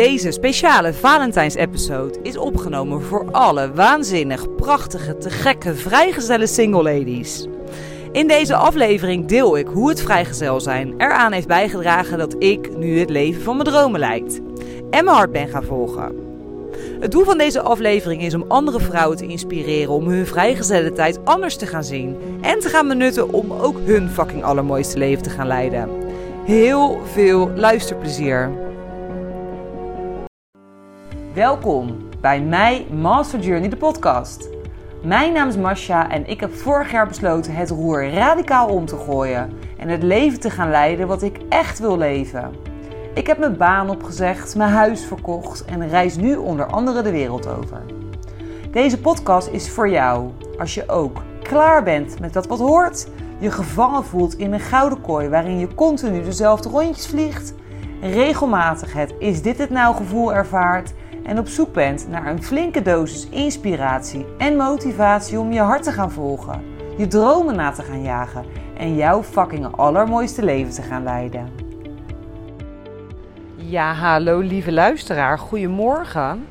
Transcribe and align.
Deze 0.00 0.30
speciale 0.30 0.92
Valentijns-episode 0.92 2.18
is 2.22 2.36
opgenomen 2.36 3.02
voor 3.02 3.30
alle 3.30 3.72
waanzinnig, 3.72 4.54
prachtige, 4.54 5.16
te 5.16 5.30
gekke, 5.30 5.74
vrijgezelle 5.74 6.46
single 6.46 6.82
ladies. 6.82 7.46
In 8.12 8.28
deze 8.28 8.56
aflevering 8.56 9.26
deel 9.26 9.58
ik 9.58 9.66
hoe 9.66 9.88
het 9.88 10.02
vrijgezel 10.02 10.60
zijn 10.60 10.94
eraan 10.98 11.32
heeft 11.32 11.46
bijgedragen 11.46 12.18
dat 12.18 12.34
ik 12.38 12.76
nu 12.76 12.98
het 12.98 13.10
leven 13.10 13.42
van 13.42 13.56
mijn 13.56 13.68
dromen 13.68 14.00
leid 14.00 14.40
en 14.90 15.04
mijn 15.04 15.16
hart 15.16 15.32
ben 15.32 15.48
gaan 15.48 15.64
volgen. 15.64 16.14
Het 17.00 17.10
doel 17.10 17.24
van 17.24 17.38
deze 17.38 17.60
aflevering 17.60 18.22
is 18.22 18.34
om 18.34 18.44
andere 18.48 18.80
vrouwen 18.80 19.16
te 19.16 19.26
inspireren 19.26 19.94
om 19.94 20.08
hun 20.08 20.26
vrijgezelle 20.26 20.92
tijd 20.92 21.18
anders 21.24 21.56
te 21.56 21.66
gaan 21.66 21.84
zien 21.84 22.16
en 22.40 22.60
te 22.60 22.68
gaan 22.68 22.88
benutten 22.88 23.32
om 23.32 23.52
ook 23.52 23.76
hun 23.84 24.10
fucking 24.10 24.44
allermooiste 24.44 24.98
leven 24.98 25.22
te 25.22 25.30
gaan 25.30 25.46
leiden. 25.46 25.88
Heel 26.44 27.00
veel 27.12 27.50
luisterplezier. 27.54 28.68
Welkom 31.40 32.08
bij 32.20 32.40
mij 32.40 32.86
Master 32.90 33.40
Journey 33.40 33.68
de 33.68 33.76
podcast. 33.76 34.48
Mijn 35.02 35.32
naam 35.32 35.48
is 35.48 35.56
Masha 35.56 36.10
en 36.10 36.26
ik 36.26 36.40
heb 36.40 36.54
vorig 36.54 36.90
jaar 36.90 37.06
besloten 37.06 37.54
het 37.54 37.70
roer 37.70 38.10
radicaal 38.10 38.68
om 38.68 38.86
te 38.86 38.96
gooien 38.96 39.52
en 39.78 39.88
het 39.88 40.02
leven 40.02 40.40
te 40.40 40.50
gaan 40.50 40.70
leiden 40.70 41.06
wat 41.06 41.22
ik 41.22 41.38
echt 41.48 41.78
wil 41.78 41.98
leven. 41.98 42.54
Ik 43.14 43.26
heb 43.26 43.38
mijn 43.38 43.56
baan 43.56 43.90
opgezegd, 43.90 44.56
mijn 44.56 44.70
huis 44.70 45.04
verkocht 45.04 45.64
en 45.64 45.88
reis 45.88 46.16
nu 46.16 46.36
onder 46.36 46.66
andere 46.66 47.02
de 47.02 47.10
wereld 47.10 47.46
over. 47.46 47.82
Deze 48.70 49.00
podcast 49.00 49.48
is 49.48 49.70
voor 49.70 49.88
jou 49.88 50.30
als 50.58 50.74
je 50.74 50.88
ook 50.88 51.22
klaar 51.42 51.82
bent 51.82 52.20
met 52.20 52.32
dat 52.32 52.46
wat 52.46 52.58
hoort, 52.58 53.06
je 53.38 53.50
gevangen 53.50 54.04
voelt 54.04 54.38
in 54.38 54.52
een 54.52 54.60
gouden 54.60 55.00
kooi 55.00 55.28
waarin 55.28 55.58
je 55.58 55.74
continu 55.74 56.22
dezelfde 56.22 56.68
rondjes 56.68 57.06
vliegt, 57.06 57.54
regelmatig 58.00 58.92
het 58.92 59.14
is 59.18 59.42
dit 59.42 59.58
het 59.58 59.70
nou 59.70 59.96
gevoel 59.96 60.34
ervaart 60.34 60.92
en 61.24 61.38
op 61.38 61.48
zoek 61.48 61.72
bent 61.72 62.08
naar 62.08 62.26
een 62.26 62.42
flinke 62.42 62.82
dosis 62.82 63.28
inspiratie 63.28 64.26
en 64.38 64.56
motivatie 64.56 65.38
om 65.38 65.52
je 65.52 65.60
hart 65.60 65.82
te 65.82 65.92
gaan 65.92 66.10
volgen, 66.10 66.62
je 66.96 67.06
dromen 67.06 67.56
na 67.56 67.70
te 67.70 67.82
gaan 67.82 68.02
jagen 68.02 68.44
en 68.76 68.94
jouw 68.94 69.22
fucking 69.22 69.76
allermooiste 69.76 70.44
leven 70.44 70.72
te 70.72 70.82
gaan 70.82 71.02
leiden. 71.02 71.48
Ja, 73.56 73.92
hallo 73.92 74.38
lieve 74.38 74.72
luisteraar, 74.72 75.38
goedemorgen. 75.38 76.46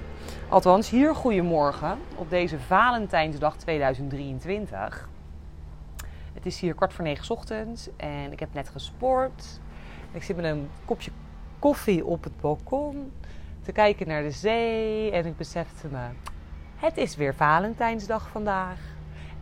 Althans, 0.50 0.89
hier 0.89 1.16
goedemorgen 1.16 1.98
op 2.16 2.30
deze 2.30 2.59
Valentijnsdag 2.59 3.56
2023. 3.58 5.09
Het 6.33 6.45
is 6.45 6.59
hier 6.59 6.73
kwart 6.73 6.94
voor 6.94 7.04
negen 7.04 7.36
ochtends 7.36 7.89
en 7.98 8.31
ik 8.31 8.39
heb 8.39 8.54
net 8.54 8.70
gesport. 8.70 9.59
Ik 10.11 10.23
zit 10.23 10.36
met 10.36 10.45
een 10.45 10.70
kopje 10.86 11.11
koffie 11.59 12.06
op 12.06 12.23
het 12.23 12.42
balkon 12.42 13.11
te 13.70 13.75
kijken 13.75 14.08
naar 14.08 14.23
de 14.23 14.31
zee 14.31 15.12
en 15.12 15.25
ik 15.25 15.38
besefte 15.38 15.88
me, 15.88 16.08
het 16.75 16.98
is 16.98 17.16
weer 17.16 17.36
Valentijnsdag 17.36 18.30
vandaag. 18.30 18.80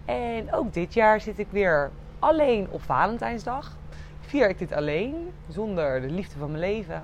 En 0.06 0.54
ook 0.54 0.74
dit 0.74 0.94
jaar 0.94 1.22
zit 1.22 1.40
ik 1.40 1.48
weer 1.50 1.92
alleen 2.20 2.68
op 2.70 2.82
Valentijnsdag. 2.82 3.78
Vier 4.20 4.50
ik 4.50 4.58
dit 4.58 4.72
alleen, 4.72 5.34
zonder 5.48 6.02
de 6.02 6.10
liefde 6.10 6.40
van 6.40 6.48
mijn 6.48 6.60
leven. 6.60 7.04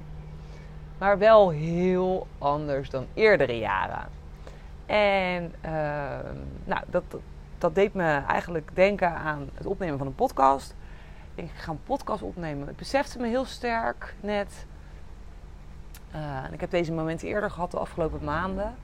Maar 0.97 1.17
wel 1.17 1.49
heel 1.49 2.27
anders 2.37 2.89
dan 2.89 3.05
eerdere 3.13 3.57
jaren. 3.57 4.07
En 4.85 5.53
uh, 5.65 5.71
nou, 6.63 6.81
dat, 6.85 7.03
dat 7.57 7.75
deed 7.75 7.93
me 7.93 8.23
eigenlijk 8.27 8.69
denken 8.73 9.15
aan 9.15 9.49
het 9.53 9.65
opnemen 9.65 9.97
van 9.97 10.07
een 10.07 10.15
podcast. 10.15 10.75
Ik 11.35 11.49
ga 11.53 11.71
een 11.71 11.83
podcast 11.83 12.21
opnemen. 12.21 12.69
Ik 12.69 12.75
besefte 12.75 13.19
me 13.19 13.27
heel 13.27 13.45
sterk 13.45 14.15
net 14.19 14.65
uh, 16.15 16.43
en 16.43 16.53
ik 16.53 16.59
heb 16.59 16.71
deze 16.71 16.91
momenten 16.91 17.27
eerder 17.27 17.51
gehad 17.51 17.71
de 17.71 17.79
afgelopen 17.79 18.23
maanden. 18.23 18.75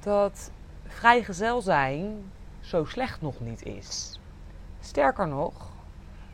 Dat 0.00 0.50
vrijgezel 0.86 1.60
zijn 1.60 2.32
zo 2.60 2.84
slecht 2.84 3.20
nog 3.20 3.40
niet 3.40 3.64
is. 3.64 4.20
Sterker 4.80 5.28
nog, 5.28 5.70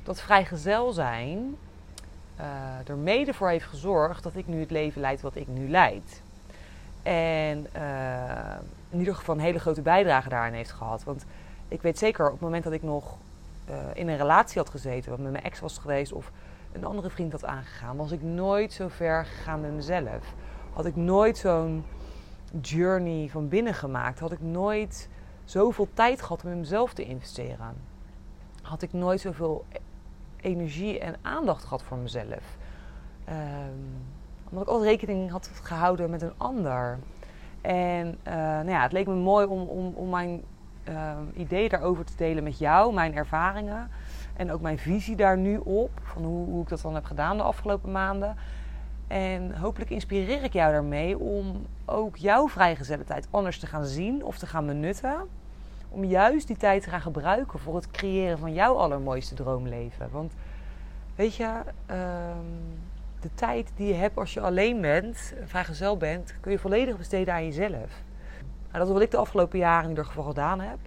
dat 0.03 0.21
vrijgezel 0.21 0.93
zijn 0.93 1.57
uh, 2.41 2.89
er 2.89 2.97
mede 2.97 3.35
voor 3.35 3.49
heeft 3.49 3.65
gezorgd 3.65 4.23
dat 4.23 4.37
ik 4.37 4.47
nu 4.47 4.61
het 4.61 4.71
leven 4.71 5.01
leid 5.01 5.21
wat 5.21 5.37
ik 5.37 5.49
nu 5.49 5.69
leid. 5.69 6.23
En 7.03 7.67
uh, 7.77 8.57
in 8.91 8.99
ieder 8.99 9.15
geval 9.15 9.35
een 9.35 9.41
hele 9.41 9.59
grote 9.59 9.83
bijdrage 9.83 10.29
daarin 10.29 10.55
heeft 10.55 10.73
gehad. 10.73 11.05
Want 11.05 11.25
ik 11.69 11.83
weet 11.83 11.99
zeker 11.99 12.27
op 12.27 12.33
het 12.33 12.41
moment 12.41 12.65
dat 12.65 12.73
ik 12.73 12.83
nog 12.83 13.17
in 13.93 14.09
een 14.09 14.17
relatie 14.17 14.59
had 14.61 14.71
gezeten, 14.71 15.11
wat 15.11 15.19
met 15.19 15.33
mijn 15.33 15.45
ex 15.45 15.61
was 15.61 15.79
geweest, 15.79 16.13
of 16.13 16.31
een 16.73 16.85
andere 16.85 17.11
vriend 17.11 17.33
had 17.33 17.45
aangegaan, 17.45 17.97
was 17.97 18.13
ik 18.13 18.23
nooit 18.23 18.73
zo 18.73 18.89
ver 18.89 19.25
gegaan 19.25 19.61
met 19.61 19.73
mezelf. 19.75 20.35
Had 20.73 20.87
ik 20.87 20.97
nooit 20.97 21.39
zo'n 21.39 21.85
journey 22.61 23.29
van 23.29 23.49
binnen 23.49 23.75
gemaakt. 23.75 24.19
Had 24.19 24.33
ik 24.33 24.41
nooit 24.41 25.09
zoveel 25.45 25.89
tijd 25.95 26.23
gehad 26.23 26.45
om 26.45 26.51
in 26.51 26.59
mezelf 26.59 26.93
te 26.95 27.05
investeren. 27.05 27.75
Had 28.63 28.83
ik 28.83 28.93
nooit 28.93 29.21
zoveel 29.21 29.65
energie 30.37 30.99
en 30.99 31.17
aandacht 31.23 31.63
gehad 31.63 31.83
voor 31.83 31.99
mezelf. 31.99 32.57
Um, 33.29 34.05
omdat 34.49 34.67
ik 34.67 34.73
altijd 34.73 34.91
rekening 34.91 35.31
had 35.31 35.51
gehouden 35.63 36.11
met 36.11 36.23
een 36.23 36.33
ander. 36.37 36.99
En 37.61 38.07
uh, 38.07 38.35
nou 38.35 38.71
ja, 38.71 38.83
het 38.83 38.93
leek 38.93 39.07
me 39.07 39.15
mooi 39.15 39.47
om, 39.47 39.63
om, 39.63 39.93
om 39.95 40.11
mijn 40.11 40.45
uh, 40.89 41.13
idee 41.35 41.69
daarover 41.69 42.05
te 42.05 42.17
delen 42.17 42.43
met 42.43 42.59
jou, 42.59 42.95
mijn 42.95 43.15
ervaringen. 43.15 43.91
En 44.37 44.53
ook 44.53 44.61
mijn 44.61 44.79
visie 44.79 45.17
daar 45.17 45.39
nu 45.39 45.57
op, 45.57 45.91
van 46.03 46.25
hoe, 46.25 46.47
hoe 46.47 46.63
ik 46.63 46.69
dat 46.69 46.81
dan 46.81 46.95
heb 46.95 47.05
gedaan 47.05 47.37
de 47.37 47.43
afgelopen 47.43 47.93
maanden. 47.93 48.37
En 49.07 49.57
hopelijk 49.57 49.91
inspireer 49.91 50.43
ik 50.43 50.53
jou 50.53 50.73
daarmee 50.73 51.19
om 51.19 51.67
ook 51.85 52.17
jouw 52.17 52.49
vrijgezelle 52.49 53.05
tijd 53.05 53.29
anders 53.31 53.59
te 53.59 53.67
gaan 53.67 53.85
zien 53.85 54.25
of 54.25 54.39
te 54.39 54.47
gaan 54.47 54.67
benutten. 54.67 55.29
Om 55.89 56.05
juist 56.05 56.47
die 56.47 56.57
tijd 56.57 56.83
te 56.83 56.91
gaan 56.91 57.01
gebruiken 57.01 57.59
voor 57.59 57.75
het 57.75 57.91
creëren 57.91 58.39
van 58.39 58.53
jouw 58.53 58.75
allermooiste 58.75 59.35
droomleven. 59.35 60.09
Want 60.11 60.33
weet 61.15 61.35
je, 61.35 61.49
um, 61.91 62.79
de 63.21 63.35
tijd 63.35 63.73
die 63.77 63.87
je 63.87 63.95
hebt 63.95 64.17
als 64.17 64.35
je 64.35 64.41
alleen 64.41 64.81
bent, 64.81 65.35
vrijgezel 65.45 65.97
bent, 65.97 66.35
kun 66.41 66.53
je 66.53 66.59
volledig 66.59 66.97
besteden 66.97 67.35
aan 67.35 67.45
jezelf. 67.45 68.03
En 68.71 68.79
dat 68.79 68.87
is 68.87 68.93
wat 68.93 69.03
ik 69.03 69.11
de 69.11 69.17
afgelopen 69.17 69.59
jaren 69.59 69.83
in 69.83 69.89
ieder 69.89 70.05
geval 70.05 70.25
gedaan 70.25 70.61
heb. 70.61 70.79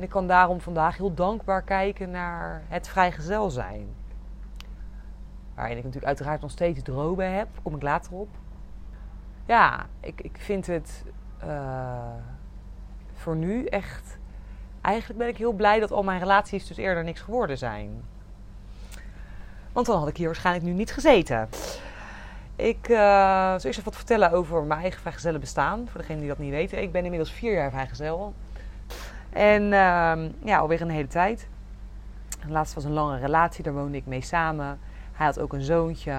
En 0.00 0.06
ik 0.06 0.12
kan 0.12 0.26
daarom 0.26 0.60
vandaag 0.60 0.96
heel 0.96 1.14
dankbaar 1.14 1.62
kijken 1.62 2.10
naar 2.10 2.62
het 2.68 2.88
vrijgezel 2.88 3.50
zijn. 3.50 3.88
Waarin 5.54 5.76
ik 5.76 5.82
natuurlijk 5.84 6.06
uiteraard 6.06 6.40
nog 6.40 6.50
steeds 6.50 6.82
dromen 6.82 7.32
heb, 7.34 7.48
kom 7.62 7.74
ik 7.74 7.82
later 7.82 8.12
op. 8.12 8.28
Ja, 9.46 9.86
ik, 10.00 10.20
ik 10.20 10.36
vind 10.38 10.66
het 10.66 11.04
uh, 11.44 11.98
voor 13.14 13.36
nu 13.36 13.64
echt. 13.64 14.18
Eigenlijk 14.80 15.18
ben 15.18 15.28
ik 15.28 15.36
heel 15.36 15.52
blij 15.52 15.80
dat 15.80 15.90
al 15.90 16.02
mijn 16.02 16.20
relaties 16.20 16.66
dus 16.66 16.76
eerder 16.76 17.04
niks 17.04 17.20
geworden 17.20 17.58
zijn. 17.58 18.02
Want 19.72 19.86
dan 19.86 19.98
had 19.98 20.08
ik 20.08 20.16
hier 20.16 20.26
waarschijnlijk 20.26 20.66
nu 20.66 20.72
niet 20.72 20.92
gezeten. 20.92 21.48
Ik 22.56 22.88
uh, 22.88 22.98
zal 23.46 23.52
eerst 23.52 23.66
even 23.66 23.84
wat 23.84 23.96
vertellen 23.96 24.30
over 24.30 24.62
mijn 24.62 24.80
eigen 24.80 25.00
vrijgezellen 25.00 25.40
bestaan. 25.40 25.88
Voor 25.88 26.00
degenen 26.00 26.20
die 26.20 26.28
dat 26.28 26.38
niet 26.38 26.50
weten. 26.50 26.82
Ik 26.82 26.92
ben 26.92 27.04
inmiddels 27.04 27.32
vier 27.32 27.52
jaar 27.52 27.70
vrijgezel. 27.70 28.34
En 29.32 29.62
uh, 29.62 30.30
ja, 30.44 30.58
alweer 30.58 30.80
een 30.80 30.90
hele 30.90 31.08
tijd. 31.08 31.48
Laatst 32.48 32.74
was 32.74 32.84
een 32.84 32.92
lange 32.92 33.18
relatie, 33.18 33.64
daar 33.64 33.72
woonde 33.72 33.96
ik 33.96 34.06
mee 34.06 34.22
samen. 34.22 34.78
Hij 35.12 35.26
had 35.26 35.40
ook 35.40 35.52
een 35.52 35.62
zoontje. 35.62 36.12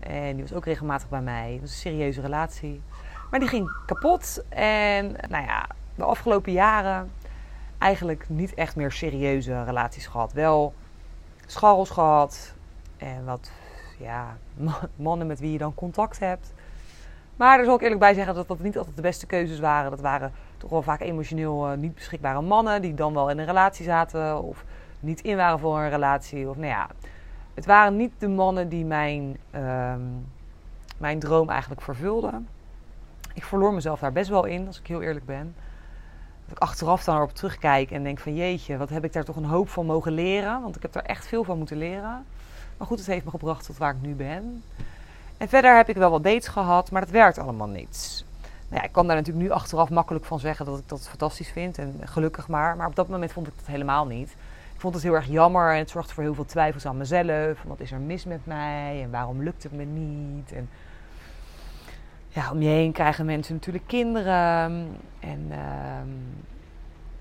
En 0.00 0.32
die 0.34 0.42
was 0.42 0.52
ook 0.52 0.64
regelmatig 0.64 1.08
bij 1.08 1.20
mij. 1.20 1.52
Het 1.52 1.60
was 1.60 1.70
een 1.70 1.76
serieuze 1.76 2.20
relatie. 2.20 2.82
Maar 3.30 3.40
die 3.40 3.48
ging 3.48 3.70
kapot. 3.86 4.44
En 4.48 5.16
nou 5.28 5.44
ja, 5.44 5.66
de 5.94 6.04
afgelopen 6.04 6.52
jaren 6.52 7.10
eigenlijk 7.78 8.28
niet 8.28 8.54
echt 8.54 8.76
meer 8.76 8.92
serieuze 8.92 9.64
relaties 9.64 10.06
gehad. 10.06 10.32
Wel 10.32 10.74
scharrels 11.46 11.90
gehad. 11.90 12.54
En 12.96 13.24
wat 13.24 13.50
ja, 13.98 14.36
mannen 14.96 15.26
met 15.26 15.40
wie 15.40 15.52
je 15.52 15.58
dan 15.58 15.74
contact 15.74 16.18
hebt. 16.18 16.52
Maar 17.36 17.56
daar 17.56 17.66
zal 17.66 17.74
ik 17.74 17.82
eerlijk 17.82 18.00
bij 18.00 18.14
zeggen 18.14 18.34
dat 18.34 18.48
dat 18.48 18.58
niet 18.58 18.78
altijd 18.78 18.96
de 18.96 19.02
beste 19.02 19.26
keuzes 19.26 19.58
waren. 19.58 19.90
Dat 19.90 20.00
waren 20.00 20.32
toch 20.62 20.70
wel 20.70 20.82
vaak 20.82 21.00
emotioneel 21.00 21.70
uh, 21.70 21.76
niet 21.76 21.94
beschikbare 21.94 22.40
mannen 22.40 22.82
die 22.82 22.94
dan 22.94 23.14
wel 23.14 23.30
in 23.30 23.38
een 23.38 23.46
relatie 23.46 23.84
zaten 23.84 24.42
of 24.42 24.64
niet 25.00 25.20
in 25.20 25.36
waren 25.36 25.58
voor 25.58 25.78
een 25.78 25.90
relatie. 25.90 26.48
Of 26.48 26.56
nou 26.56 26.68
ja, 26.68 26.88
het 27.54 27.66
waren 27.66 27.96
niet 27.96 28.12
de 28.18 28.28
mannen 28.28 28.68
die 28.68 28.84
mijn, 28.84 29.36
uh, 29.54 29.94
mijn 30.96 31.18
droom 31.18 31.48
eigenlijk 31.48 31.80
vervulden. 31.80 32.48
Ik 33.34 33.44
verloor 33.44 33.74
mezelf 33.74 34.00
daar 34.00 34.12
best 34.12 34.30
wel 34.30 34.44
in, 34.44 34.66
als 34.66 34.80
ik 34.80 34.86
heel 34.86 35.02
eerlijk 35.02 35.26
ben. 35.26 35.54
Dat 36.44 36.56
ik 36.56 36.62
achteraf 36.62 37.04
dan 37.04 37.16
erop 37.16 37.34
terugkijk 37.34 37.90
en 37.90 38.02
denk 38.02 38.18
van 38.18 38.34
jeetje, 38.34 38.76
wat 38.76 38.88
heb 38.88 39.04
ik 39.04 39.12
daar 39.12 39.24
toch 39.24 39.36
een 39.36 39.44
hoop 39.44 39.68
van 39.68 39.86
mogen 39.86 40.12
leren. 40.12 40.62
Want 40.62 40.76
ik 40.76 40.82
heb 40.82 40.92
daar 40.92 41.02
echt 41.02 41.26
veel 41.26 41.44
van 41.44 41.58
moeten 41.58 41.76
leren. 41.76 42.24
Maar 42.76 42.86
goed, 42.86 42.98
het 42.98 43.06
heeft 43.06 43.24
me 43.24 43.30
gebracht 43.30 43.66
tot 43.66 43.78
waar 43.78 43.94
ik 43.94 44.02
nu 44.02 44.14
ben. 44.14 44.62
En 45.36 45.48
verder 45.48 45.76
heb 45.76 45.88
ik 45.88 45.96
wel 45.96 46.10
wat 46.10 46.24
dates 46.24 46.48
gehad, 46.48 46.90
maar 46.90 47.00
dat 47.00 47.10
werkt 47.10 47.38
allemaal 47.38 47.68
niet. 47.68 48.24
Nou 48.72 48.84
ja, 48.84 48.90
ik 48.90 48.94
kan 48.94 49.06
daar 49.06 49.16
natuurlijk 49.16 49.44
nu 49.44 49.50
achteraf 49.50 49.90
makkelijk 49.90 50.24
van 50.24 50.38
zeggen 50.38 50.66
dat 50.66 50.78
ik 50.78 50.88
dat 50.88 51.08
fantastisch 51.08 51.50
vind 51.50 51.78
en 51.78 52.00
gelukkig 52.04 52.48
maar. 52.48 52.76
Maar 52.76 52.86
op 52.86 52.96
dat 52.96 53.08
moment 53.08 53.32
vond 53.32 53.46
ik 53.46 53.52
dat 53.56 53.66
helemaal 53.66 54.06
niet. 54.06 54.30
Ik 54.74 54.80
vond 54.80 54.94
het 54.94 55.02
heel 55.02 55.14
erg 55.14 55.26
jammer 55.26 55.72
en 55.72 55.78
het 55.78 55.90
zorgde 55.90 56.14
voor 56.14 56.22
heel 56.22 56.34
veel 56.34 56.44
twijfels 56.44 56.86
aan 56.86 56.96
mezelf. 56.96 57.62
Wat 57.62 57.80
is 57.80 57.92
er 57.92 58.00
mis 58.00 58.24
met 58.24 58.46
mij 58.46 59.02
en 59.02 59.10
waarom 59.10 59.42
lukt 59.42 59.62
het 59.62 59.72
me 59.72 59.84
niet? 59.84 60.52
En 60.52 60.68
ja, 62.28 62.50
om 62.50 62.62
je 62.62 62.68
heen 62.68 62.92
krijgen 62.92 63.26
mensen 63.26 63.54
natuurlijk 63.54 63.86
kinderen. 63.86 64.88
En 65.20 65.46
ehm, 65.50 66.08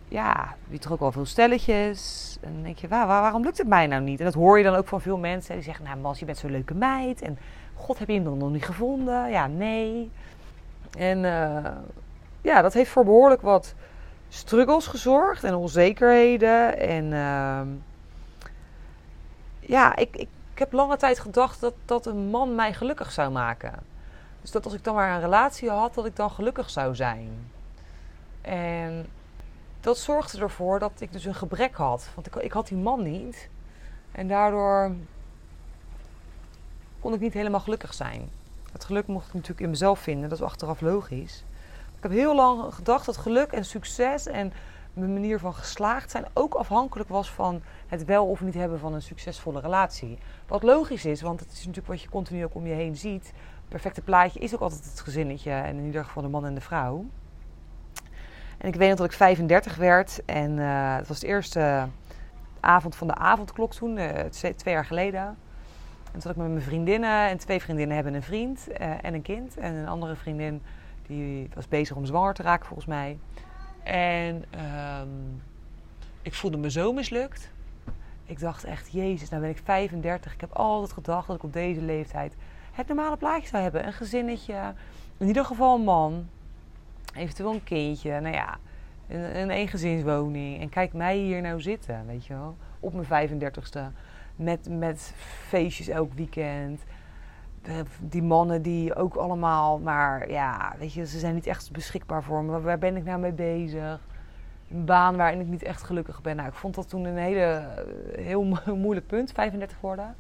ja, 0.08 0.56
je 0.70 0.80
toch 0.80 0.92
ook 0.92 1.00
wel 1.00 1.12
veel 1.12 1.26
stelletjes. 1.26 2.38
En 2.42 2.54
dan 2.54 2.64
denk 2.64 2.78
je, 2.78 2.88
waar, 2.88 3.08
waarom 3.08 3.44
lukt 3.44 3.58
het 3.58 3.68
mij 3.68 3.88
nou 3.88 4.02
niet? 4.02 4.20
En 4.20 4.26
dat 4.26 4.34
hoor 4.34 4.58
je 4.58 4.64
dan 4.64 4.76
ook 4.76 4.88
van 4.88 5.02
veel 5.02 5.18
mensen. 5.18 5.56
Die 5.56 5.64
zeggen, 5.64 5.86
nou 5.86 5.98
Mas, 5.98 6.20
je 6.20 6.26
bent 6.26 6.38
zo'n 6.38 6.52
leuke 6.52 6.74
meid. 6.74 7.22
En 7.22 7.38
god, 7.74 8.00
heb 8.00 8.08
je 8.08 8.14
hem 8.14 8.24
dan 8.24 8.38
nog 8.38 8.52
niet 8.52 8.66
gevonden? 8.66 9.30
Ja, 9.30 9.48
nee. 9.48 10.12
En 10.98 11.24
uh, 11.24 11.72
ja, 12.42 12.62
dat 12.62 12.74
heeft 12.74 12.92
voor 12.92 13.04
behoorlijk 13.04 13.42
wat 13.42 13.74
struggles 14.30 14.88
gezorgd 14.88 15.44
en 15.44 15.56
onzekerheden. 15.56 16.80
En 16.80 17.06
uh, 17.06 17.62
ja, 19.60 19.96
ik, 19.96 20.16
ik, 20.16 20.30
ik, 20.54 20.60
heb 20.60 20.72
lange 20.72 20.98
tijd 20.98 21.20
gedacht 21.20 21.62
dat, 21.62 21.74
dat 21.86 22.06
een 22.06 22.30
man 22.30 22.56
mij 22.56 22.74
gelukkig 22.74 23.12
zou 23.12 23.32
maken. 23.32 23.74
Dus 24.42 24.52
dat 24.52 24.66
als 24.66 24.74
ik 24.74 24.84
dan 24.84 24.96
maar 24.96 25.16
een 25.16 25.22
relatie 25.22 25.70
had, 25.70 25.94
dat 25.94 26.06
ik 26.06 26.16
dan 26.16 26.32
gelukkig 26.32 26.70
zou 26.70 26.96
zijn. 26.96 27.52
En 28.42 29.06
dat 29.80 29.98
zorgde 29.98 30.42
ervoor 30.42 30.80
dat 30.80 30.92
ik 30.98 31.12
dus 31.12 31.26
een 31.26 31.36
gebrek 31.36 31.76
had. 31.76 32.10
Want 32.16 32.28
ik, 32.28 32.36
ik 32.36 32.52
had 32.52 32.68
die 32.68 32.78
man 32.78 33.04
niet. 33.04 33.50
En 34.12 34.28
daardoor 34.28 34.96
kon 37.00 37.14
ik 37.14 37.20
niet 37.20 37.34
helemaal 37.34 37.60
gelukkig 37.60 37.94
zijn. 37.94 38.30
Het 38.72 38.86
geluk 38.86 39.08
mocht 39.08 39.28
ik 39.28 39.34
natuurlijk 39.34 39.62
in 39.62 39.70
mezelf 39.70 40.00
vinden, 40.00 40.30
dat 40.30 40.38
is 40.38 40.46
achteraf 40.46 40.82
logisch. 40.82 41.44
Ik 41.98 42.04
heb 42.04 42.12
heel 42.12 42.36
lang 42.36 42.74
gedacht 42.74 43.06
dat 43.06 43.18
geluk 43.18 43.52
en 43.52 43.66
succes 43.66 44.28
en 44.28 44.54
mijn 44.94 45.14
manier 45.14 45.40
van 45.40 45.54
geslaagd 45.54 46.12
zijn 46.12 46.26
ook 46.34 46.54
afhankelijk 46.54 47.10
was 47.10 47.32
van 47.32 47.62
het 47.88 48.06
wel 48.06 48.26
of 48.26 48.42
niet 48.42 48.54
hebben 48.54 48.80
van 48.80 48.94
een 48.94 49.02
succesvolle 49.02 49.60
relatie. 49.60 50.18
Wat 50.48 50.64
logisch 50.64 51.06
is, 51.06 51.22
want 51.22 51.40
het 51.40 51.52
is 51.52 51.58
natuurlijk 51.58 51.88
wat 51.88 52.02
je 52.02 52.10
continu 52.10 52.44
ook 52.44 52.56
om 52.56 52.68
je 52.68 52.74
heen 52.74 52.96
ziet. 52.96 53.26
Het 53.26 53.70
perfecte 53.70 54.02
plaatje 54.02 54.40
is 54.40 54.54
ook 54.54 54.62
altijd 54.62 54.86
het 54.86 55.00
gezinnetje 55.00 55.52
en 55.52 55.78
in 55.78 55.86
ieder 55.86 56.06
geval 56.06 56.24
de 56.24 56.30
man 56.30 56.46
en 56.46 56.54
de 56.54 56.62
vrouw. 56.62 57.06
En 58.58 58.68
ik 58.68 58.76
weet 58.76 58.90
nog 58.90 58.98
dat 58.98 59.06
ik 59.06 59.14
35 59.14 59.76
werd 59.76 60.26
en 60.26 60.58
uh, 60.58 60.96
het 60.96 61.08
was 61.08 61.20
de 61.20 61.28
eerste 61.28 61.88
avond 62.60 62.96
van 62.96 63.08
de 63.08 63.16
avondklok 63.16 63.74
toen, 63.74 63.98
uh, 63.98 64.10
twee 64.30 64.74
jaar 64.74 64.86
geleden. 64.86 65.38
En 66.12 66.20
toen 66.20 66.22
zat 66.22 66.32
ik 66.32 66.38
met 66.38 66.48
mijn 66.48 66.62
vriendinnen 66.62 67.30
en 67.30 67.38
twee 67.38 67.62
vriendinnen 67.62 67.96
hebben 67.96 68.14
een 68.14 68.24
vriend 68.24 68.68
uh, 68.70 69.04
en 69.04 69.14
een 69.14 69.22
kind. 69.22 69.58
En 69.58 69.74
een 69.74 69.88
andere 69.88 70.16
vriendin 70.16 70.62
die 71.08 71.50
was 71.54 71.68
bezig 71.68 71.96
om 71.96 72.06
zwanger 72.06 72.34
te 72.34 72.44
raken 72.44 72.66
volgens 72.66 72.88
mij. 72.88 73.18
En 73.84 74.36
um, 74.36 75.42
ik 76.22 76.34
voelde 76.34 76.58
me 76.58 76.72
zo 76.72 76.94
mislukt. 76.94 77.52
Ik 78.26 78.40
dacht 78.40 78.64
echt, 78.64 78.92
jezus, 78.92 79.30
nou 79.30 79.42
ben 79.42 79.52
ik 79.52 79.62
35. 79.64 80.34
Ik 80.34 80.42
heb 80.42 80.54
altijd 80.54 80.92
gedacht 80.92 81.28
dat 81.28 81.36
ik 81.36 81.44
op 81.44 81.54
deze 81.54 81.82
leeftijd 81.82 82.36
het 82.72 82.88
normale 82.88 83.18
plaatje 83.18 83.48
zou 83.48 83.64
hebben. 83.64 83.86
Een 83.86 83.94
gezinnetje, 83.94 84.74
in 85.18 85.28
ieder 85.28 85.46
geval 85.46 85.76
een 85.76 85.84
man, 85.84 86.28
eventueel 87.16 87.54
een 87.54 87.64
kindje. 87.64 88.20
Nou 88.20 88.36
ja, 88.36 88.58
een 89.08 89.50
eengezinswoning. 89.50 90.62
En 90.62 90.70
kijk 90.70 90.94
mij 90.94 91.18
hier 91.18 91.42
nou 91.42 91.62
zitten, 91.62 92.06
weet 92.08 92.26
je 92.26 92.34
wel. 92.34 92.56
Op 92.80 92.94
mijn 92.94 93.30
35ste. 93.30 93.80
Met, 94.36 94.70
met 94.70 95.14
feestjes 95.48 95.88
elk 95.88 96.14
weekend. 96.14 96.82
Die 98.00 98.24
mannen 98.24 98.62
die 98.62 98.96
ook 98.96 99.16
allemaal, 99.16 99.80
maar 99.80 100.30
ja, 100.30 100.76
weet 100.80 100.94
je, 100.94 101.06
ze 101.06 101.20
zijn 101.20 101.36
niet 101.36 101.48
echt 101.48 101.72
beschikbaar 101.72 102.24
voor 102.24 102.44
me. 102.44 102.60
Waar 102.60 102.78
ben 102.78 102.96
ik 102.96 103.04
nou 103.04 103.20
mee 103.20 103.32
bezig? 103.32 104.00
Een 104.72 104.86
baan 104.86 105.18
waarin 105.18 105.40
ik 105.40 105.48
niet 105.48 105.64
echt 105.64 105.84
gelukkig 105.84 106.22
ben. 106.22 106.36
Nou, 106.36 106.48
ik 106.48 106.54
vond 106.54 106.76
dat 106.76 106.90
toen 106.90 107.06
een 107.06 107.18
hele, 107.18 107.68
heel 108.32 108.44
moeilijk 108.76 109.08
punt, 109.08 109.32
35 109.32 109.78
worden. 109.80 110.16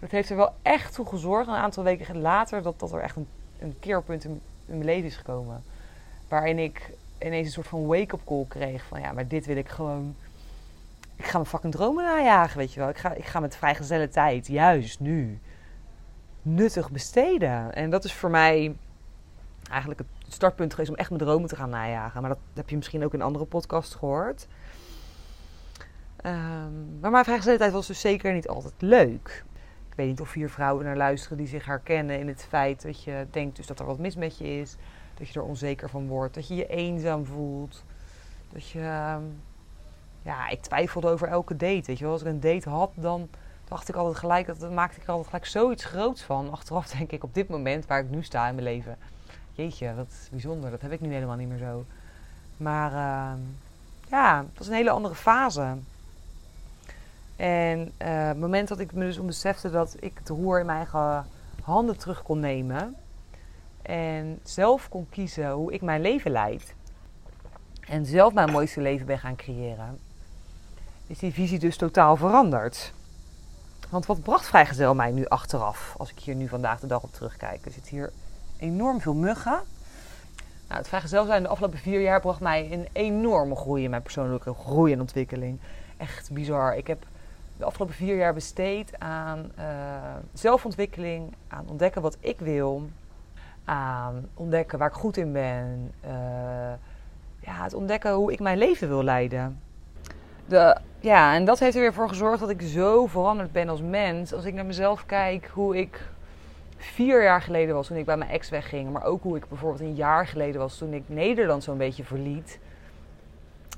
Dat 0.00 0.10
heeft 0.10 0.30
er 0.30 0.36
wel 0.36 0.54
echt 0.62 0.94
toe 0.94 1.06
gezorgd, 1.06 1.48
een 1.48 1.54
aantal 1.54 1.84
weken 1.84 2.20
later, 2.20 2.62
dat, 2.62 2.80
dat 2.80 2.92
er 2.92 3.00
echt 3.00 3.16
een, 3.16 3.26
een 3.58 3.76
keerpunt 3.80 4.24
in, 4.24 4.40
in 4.66 4.74
mijn 4.74 4.84
leven 4.84 5.06
is 5.06 5.16
gekomen. 5.16 5.62
Waarin 6.28 6.58
ik 6.58 6.90
ineens 7.18 7.46
een 7.46 7.52
soort 7.52 7.66
van 7.66 7.86
wake-up 7.86 8.20
call 8.24 8.44
kreeg. 8.48 8.84
Van 8.84 9.00
ja, 9.00 9.12
maar 9.12 9.28
dit 9.28 9.46
wil 9.46 9.56
ik 9.56 9.68
gewoon. 9.68 10.16
Ik 11.18 11.24
ga 11.24 11.32
mijn 11.32 11.46
fucking 11.46 11.72
dromen 11.72 12.04
najagen, 12.04 12.58
weet 12.58 12.72
je 12.72 12.80
wel. 12.80 12.88
Ik 12.88 12.98
ga, 12.98 13.12
ik 13.12 13.24
ga 13.24 13.40
met 13.40 13.56
vrijgezelle 13.56 14.08
tijd, 14.08 14.46
juist 14.46 15.00
nu, 15.00 15.38
nuttig 16.42 16.90
besteden. 16.90 17.74
En 17.74 17.90
dat 17.90 18.04
is 18.04 18.12
voor 18.12 18.30
mij 18.30 18.76
eigenlijk 19.70 20.00
het 20.00 20.32
startpunt 20.32 20.70
geweest 20.70 20.90
om 20.90 20.96
echt 20.96 21.10
mijn 21.10 21.22
dromen 21.22 21.48
te 21.48 21.56
gaan 21.56 21.70
najagen. 21.70 22.20
Maar 22.20 22.30
dat 22.30 22.38
heb 22.54 22.70
je 22.70 22.76
misschien 22.76 23.04
ook 23.04 23.14
in 23.14 23.22
andere 23.22 23.44
podcasts 23.44 23.94
gehoord. 23.94 24.46
Um, 26.24 26.98
maar 27.00 27.10
mijn 27.10 27.24
vrijgezelle 27.24 27.58
tijd 27.58 27.72
was 27.72 27.86
dus 27.86 28.00
zeker 28.00 28.32
niet 28.32 28.48
altijd 28.48 28.74
leuk. 28.78 29.44
Ik 29.90 29.94
weet 29.94 30.06
niet 30.06 30.20
of 30.20 30.28
vier 30.28 30.50
vrouwen 30.50 30.84
naar 30.84 30.96
luisteren 30.96 31.38
die 31.38 31.46
zich 31.46 31.64
herkennen 31.64 32.18
in 32.18 32.28
het 32.28 32.46
feit 32.48 32.82
dat 32.82 33.02
je 33.02 33.26
denkt 33.30 33.56
dus 33.56 33.66
dat 33.66 33.78
er 33.78 33.86
wat 33.86 33.98
mis 33.98 34.16
met 34.16 34.38
je 34.38 34.44
is 34.44 34.76
dat 35.14 35.28
je 35.28 35.40
er 35.40 35.46
onzeker 35.46 35.88
van 35.88 36.06
wordt. 36.06 36.34
Dat 36.34 36.48
je 36.48 36.54
je 36.54 36.66
eenzaam 36.66 37.26
voelt. 37.26 37.84
Dat 38.52 38.68
je... 38.68 38.80
Ehm, 38.80 39.22
ja, 40.28 40.48
ik 40.48 40.62
twijfelde 40.62 41.08
over 41.08 41.28
elke 41.28 41.56
date. 41.56 41.82
Weet 41.86 41.98
je 41.98 42.04
wel. 42.04 42.12
Als 42.12 42.22
ik 42.22 42.26
een 42.26 42.40
date 42.40 42.68
had, 42.68 42.90
dan 42.94 43.28
dacht 43.64 43.88
ik 43.88 43.94
altijd 43.94 44.16
gelijk... 44.16 44.46
Dat, 44.46 44.72
maakte 44.72 45.00
ik 45.00 45.02
er 45.02 45.08
altijd 45.08 45.28
gelijk 45.28 45.46
zoiets 45.46 45.84
groots 45.84 46.22
van. 46.22 46.50
Achteraf 46.50 46.88
denk 46.98 47.10
ik 47.10 47.24
op 47.24 47.34
dit 47.34 47.48
moment 47.48 47.86
waar 47.86 48.00
ik 48.00 48.10
nu 48.10 48.22
sta 48.22 48.48
in 48.48 48.54
mijn 48.54 48.66
leven... 48.66 48.96
Jeetje, 49.52 49.94
wat 49.94 50.28
bijzonder. 50.30 50.70
Dat 50.70 50.80
heb 50.80 50.92
ik 50.92 51.00
nu 51.00 51.12
helemaal 51.12 51.36
niet 51.36 51.48
meer 51.48 51.58
zo. 51.58 51.84
Maar 52.56 52.92
uh, 52.92 53.38
ja, 54.08 54.44
het 54.48 54.58
was 54.58 54.66
een 54.66 54.74
hele 54.74 54.90
andere 54.90 55.14
fase. 55.14 55.76
En 57.36 57.78
uh, 57.78 58.26
het 58.26 58.38
moment 58.38 58.68
dat 58.68 58.78
ik 58.78 58.92
me 58.92 59.04
dus 59.04 59.24
besefte 59.24 59.70
dat 59.70 59.96
ik 60.00 60.12
het 60.18 60.28
roer 60.28 60.60
in 60.60 60.66
mijn 60.66 60.78
eigen 60.78 61.26
handen 61.62 61.98
terug 61.98 62.22
kon 62.22 62.40
nemen 62.40 62.96
en 63.82 64.38
zelf 64.42 64.88
kon 64.88 65.06
kiezen 65.10 65.50
hoe 65.50 65.72
ik 65.72 65.82
mijn 65.82 66.00
leven 66.00 66.30
leid. 66.30 66.74
En 67.88 68.06
zelf 68.06 68.32
mijn 68.32 68.50
mooiste 68.50 68.80
leven 68.80 69.06
ben 69.06 69.18
gaan 69.18 69.36
creëren. 69.36 69.98
Is 71.08 71.18
die 71.18 71.32
visie 71.32 71.58
dus 71.58 71.76
totaal 71.76 72.16
veranderd. 72.16 72.92
Want 73.88 74.06
wat 74.06 74.22
bracht 74.22 74.46
vrijgezel 74.46 74.94
mij 74.94 75.10
nu 75.10 75.26
achteraf? 75.26 75.94
Als 75.98 76.10
ik 76.10 76.18
hier 76.18 76.34
nu 76.34 76.48
vandaag 76.48 76.80
de 76.80 76.86
dag 76.86 77.02
op 77.02 77.12
terugkijk. 77.12 77.64
Er 77.64 77.72
zit 77.72 77.88
hier 77.88 78.12
enorm 78.58 79.00
veel 79.00 79.14
muggen. 79.14 79.60
Nou, 80.66 80.80
het 80.80 80.88
vrijgezel 80.88 81.26
zijn 81.26 81.42
de 81.42 81.48
afgelopen 81.48 81.78
vier 81.78 82.00
jaar 82.00 82.20
bracht 82.20 82.40
mij 82.40 82.72
een 82.72 82.88
enorme 82.92 83.56
groei 83.56 83.84
in 83.84 83.90
mijn 83.90 84.02
persoonlijke 84.02 84.54
groei 84.54 84.92
en 84.92 85.00
ontwikkeling. 85.00 85.58
Echt 85.96 86.30
bizar. 86.30 86.76
Ik 86.76 86.86
heb 86.86 87.06
de 87.56 87.64
afgelopen 87.64 87.94
vier 87.94 88.16
jaar 88.16 88.34
besteed 88.34 88.98
aan 88.98 89.52
uh, 89.58 89.64
zelfontwikkeling, 90.32 91.34
aan 91.48 91.68
ontdekken 91.68 92.02
wat 92.02 92.16
ik 92.20 92.38
wil, 92.38 92.88
aan 93.64 94.28
ontdekken 94.34 94.78
waar 94.78 94.88
ik 94.88 94.94
goed 94.94 95.16
in 95.16 95.32
ben. 95.32 95.92
Uh, 96.04 96.10
ja, 97.40 97.62
het 97.62 97.74
ontdekken 97.74 98.12
hoe 98.12 98.32
ik 98.32 98.40
mijn 98.40 98.58
leven 98.58 98.88
wil 98.88 99.02
leiden. 99.02 99.60
De, 100.46 100.76
ja, 101.00 101.34
en 101.34 101.44
dat 101.44 101.58
heeft 101.58 101.74
er 101.74 101.80
weer 101.80 101.92
voor 101.92 102.08
gezorgd 102.08 102.40
dat 102.40 102.50
ik 102.50 102.62
zo 102.62 103.06
veranderd 103.06 103.52
ben 103.52 103.68
als 103.68 103.82
mens. 103.82 104.32
Als 104.32 104.44
ik 104.44 104.54
naar 104.54 104.66
mezelf 104.66 105.06
kijk, 105.06 105.50
hoe 105.52 105.78
ik 105.78 106.00
vier 106.76 107.22
jaar 107.22 107.42
geleden 107.42 107.74
was 107.74 107.86
toen 107.86 107.96
ik 107.96 108.04
bij 108.04 108.16
mijn 108.16 108.30
ex 108.30 108.48
wegging. 108.48 108.92
Maar 108.92 109.04
ook 109.04 109.22
hoe 109.22 109.36
ik 109.36 109.48
bijvoorbeeld 109.48 109.80
een 109.82 109.94
jaar 109.94 110.26
geleden 110.26 110.60
was 110.60 110.78
toen 110.78 110.92
ik 110.92 111.02
Nederland 111.06 111.64
zo'n 111.64 111.78
beetje 111.78 112.04
verliet. 112.04 112.58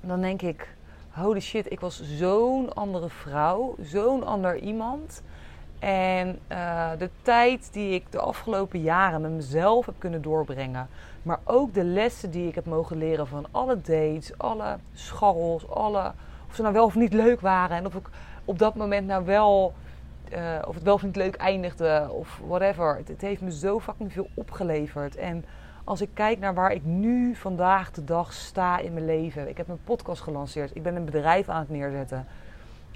Dan 0.00 0.20
denk 0.20 0.42
ik, 0.42 0.68
holy 1.10 1.40
shit, 1.40 1.72
ik 1.72 1.80
was 1.80 2.02
zo'n 2.02 2.74
andere 2.74 3.08
vrouw. 3.08 3.74
Zo'n 3.82 4.26
ander 4.26 4.58
iemand. 4.58 5.22
En 5.78 6.38
uh, 6.52 6.90
de 6.98 7.10
tijd 7.22 7.68
die 7.72 7.94
ik 7.94 8.04
de 8.10 8.18
afgelopen 8.18 8.80
jaren 8.80 9.20
met 9.20 9.30
mezelf 9.30 9.86
heb 9.86 9.94
kunnen 9.98 10.22
doorbrengen. 10.22 10.88
Maar 11.22 11.40
ook 11.44 11.74
de 11.74 11.84
lessen 11.84 12.30
die 12.30 12.48
ik 12.48 12.54
heb 12.54 12.66
mogen 12.66 12.96
leren 12.96 13.26
van 13.26 13.46
alle 13.50 13.80
dates, 13.80 14.32
alle 14.38 14.76
scharrels, 14.94 15.68
alle, 15.68 16.12
of 16.50 16.57
ze 16.57 16.62
nou 16.62 16.75
wel 16.75 16.85
of 16.85 16.95
niet 16.95 17.12
leuk 17.12 17.40
waren. 17.40 17.76
En 17.76 17.87
of 17.87 17.95
ik 17.95 18.09
op 18.45 18.59
dat 18.59 18.75
moment 18.75 19.07
nou 19.07 19.25
wel, 19.25 19.75
uh, 20.33 20.38
of 20.66 20.75
het 20.75 20.83
wel 20.83 20.95
of 20.95 21.02
niet 21.02 21.16
leuk 21.16 21.35
eindigde 21.35 22.09
of 22.11 22.40
whatever. 22.47 22.97
Het, 23.07 23.21
heeft 23.21 23.40
me 23.40 23.52
zo 23.52 23.80
fucking 23.80 24.12
veel 24.12 24.28
opgeleverd. 24.35 25.16
En 25.16 25.45
als 25.85 26.00
ik 26.00 26.09
kijk 26.14 26.38
naar 26.38 26.54
waar 26.54 26.73
ik 26.73 26.85
nu 26.85 27.35
vandaag 27.35 27.90
de 27.90 28.04
dag 28.04 28.33
sta 28.33 28.78
in 28.78 28.92
mijn 28.92 29.07
leven. 29.07 29.49
Ik 29.49 29.57
heb 29.57 29.66
mijn 29.66 29.85
podcast 29.85 30.23
gelanceerd. 30.23 30.76
Ik 30.76 30.83
ben 30.83 30.97
een 30.97 31.04
bedrijf 31.04 31.49
aan 31.49 31.61
het 31.61 31.71
neerzetten. 31.71 32.26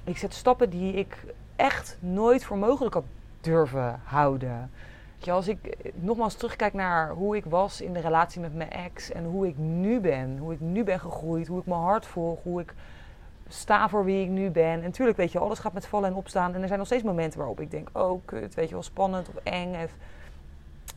Ik 0.03 0.17
zet 0.17 0.33
stappen 0.33 0.69
die 0.69 0.93
ik 0.93 1.23
echt 1.55 1.97
nooit 1.99 2.45
voor 2.45 2.57
mogelijk 2.57 2.93
had 2.93 3.05
durven 3.41 3.99
houden. 4.03 4.71
Als 5.29 5.47
ik 5.47 5.77
nogmaals 5.93 6.35
terugkijk 6.35 6.73
naar 6.73 7.09
hoe 7.09 7.35
ik 7.35 7.45
was 7.45 7.81
in 7.81 7.93
de 7.93 7.99
relatie 7.99 8.41
met 8.41 8.55
mijn 8.55 8.71
ex 8.71 9.11
en 9.11 9.23
hoe 9.23 9.47
ik 9.47 9.57
nu 9.57 9.99
ben, 9.99 10.37
hoe 10.37 10.53
ik 10.53 10.59
nu 10.59 10.83
ben 10.83 10.99
gegroeid, 10.99 11.47
hoe 11.47 11.59
ik 11.59 11.65
mijn 11.65 11.81
hart 11.81 12.05
volg, 12.05 12.43
hoe 12.43 12.61
ik 12.61 12.73
sta 13.47 13.89
voor 13.89 14.05
wie 14.05 14.23
ik 14.23 14.29
nu 14.29 14.49
ben. 14.49 14.63
En 14.63 14.81
natuurlijk, 14.81 15.17
weet 15.17 15.31
je, 15.31 15.39
alles 15.39 15.59
gaat 15.59 15.73
met 15.73 15.85
vallen 15.85 16.09
en 16.09 16.15
opstaan. 16.15 16.53
En 16.53 16.61
er 16.61 16.67
zijn 16.67 16.79
nog 16.79 16.87
steeds 16.87 17.03
momenten 17.03 17.39
waarop 17.39 17.59
ik 17.59 17.71
denk, 17.71 17.89
oh 17.93 18.21
kut, 18.25 18.53
weet 18.53 18.67
je 18.67 18.73
wel, 18.73 18.83
spannend 18.83 19.27
of 19.27 19.35
eng. 19.43 19.75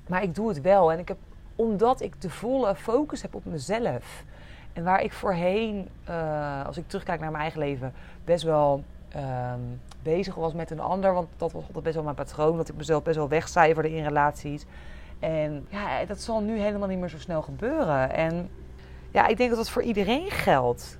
Maar 0.06 0.22
ik 0.22 0.34
doe 0.34 0.48
het 0.48 0.60
wel. 0.60 0.92
En 0.92 0.98
ik 0.98 1.08
heb, 1.08 1.18
omdat 1.56 2.00
ik 2.00 2.20
de 2.20 2.30
volle 2.30 2.74
focus 2.74 3.22
heb 3.22 3.34
op 3.34 3.44
mezelf. 3.44 4.24
En 4.72 4.84
waar 4.84 5.02
ik 5.02 5.12
voorheen, 5.12 5.88
uh, 6.08 6.66
als 6.66 6.76
ik 6.76 6.88
terugkijk 6.88 7.20
naar 7.20 7.30
mijn 7.30 7.42
eigen 7.42 7.60
leven, 7.60 7.92
best 8.24 8.44
wel 8.44 8.84
um, 9.16 9.80
bezig 10.02 10.34
was 10.34 10.52
met 10.52 10.70
een 10.70 10.80
ander. 10.80 11.14
Want 11.14 11.28
dat 11.36 11.52
was 11.52 11.64
altijd 11.64 11.84
best 11.84 11.94
wel 11.94 12.04
mijn 12.04 12.16
patroon. 12.16 12.56
Dat 12.56 12.68
ik 12.68 12.76
mezelf 12.76 13.02
best 13.02 13.16
wel 13.16 13.28
wegcijferde 13.28 13.94
in 13.94 14.04
relaties. 14.04 14.66
En 15.18 15.66
ja, 15.68 16.04
dat 16.04 16.20
zal 16.20 16.40
nu 16.40 16.58
helemaal 16.58 16.88
niet 16.88 16.98
meer 16.98 17.08
zo 17.08 17.18
snel 17.18 17.42
gebeuren. 17.42 18.12
En 18.12 18.50
ja, 19.10 19.26
ik 19.26 19.36
denk 19.36 19.48
dat 19.48 19.58
dat 19.58 19.70
voor 19.70 19.82
iedereen 19.82 20.30
geldt. 20.30 20.97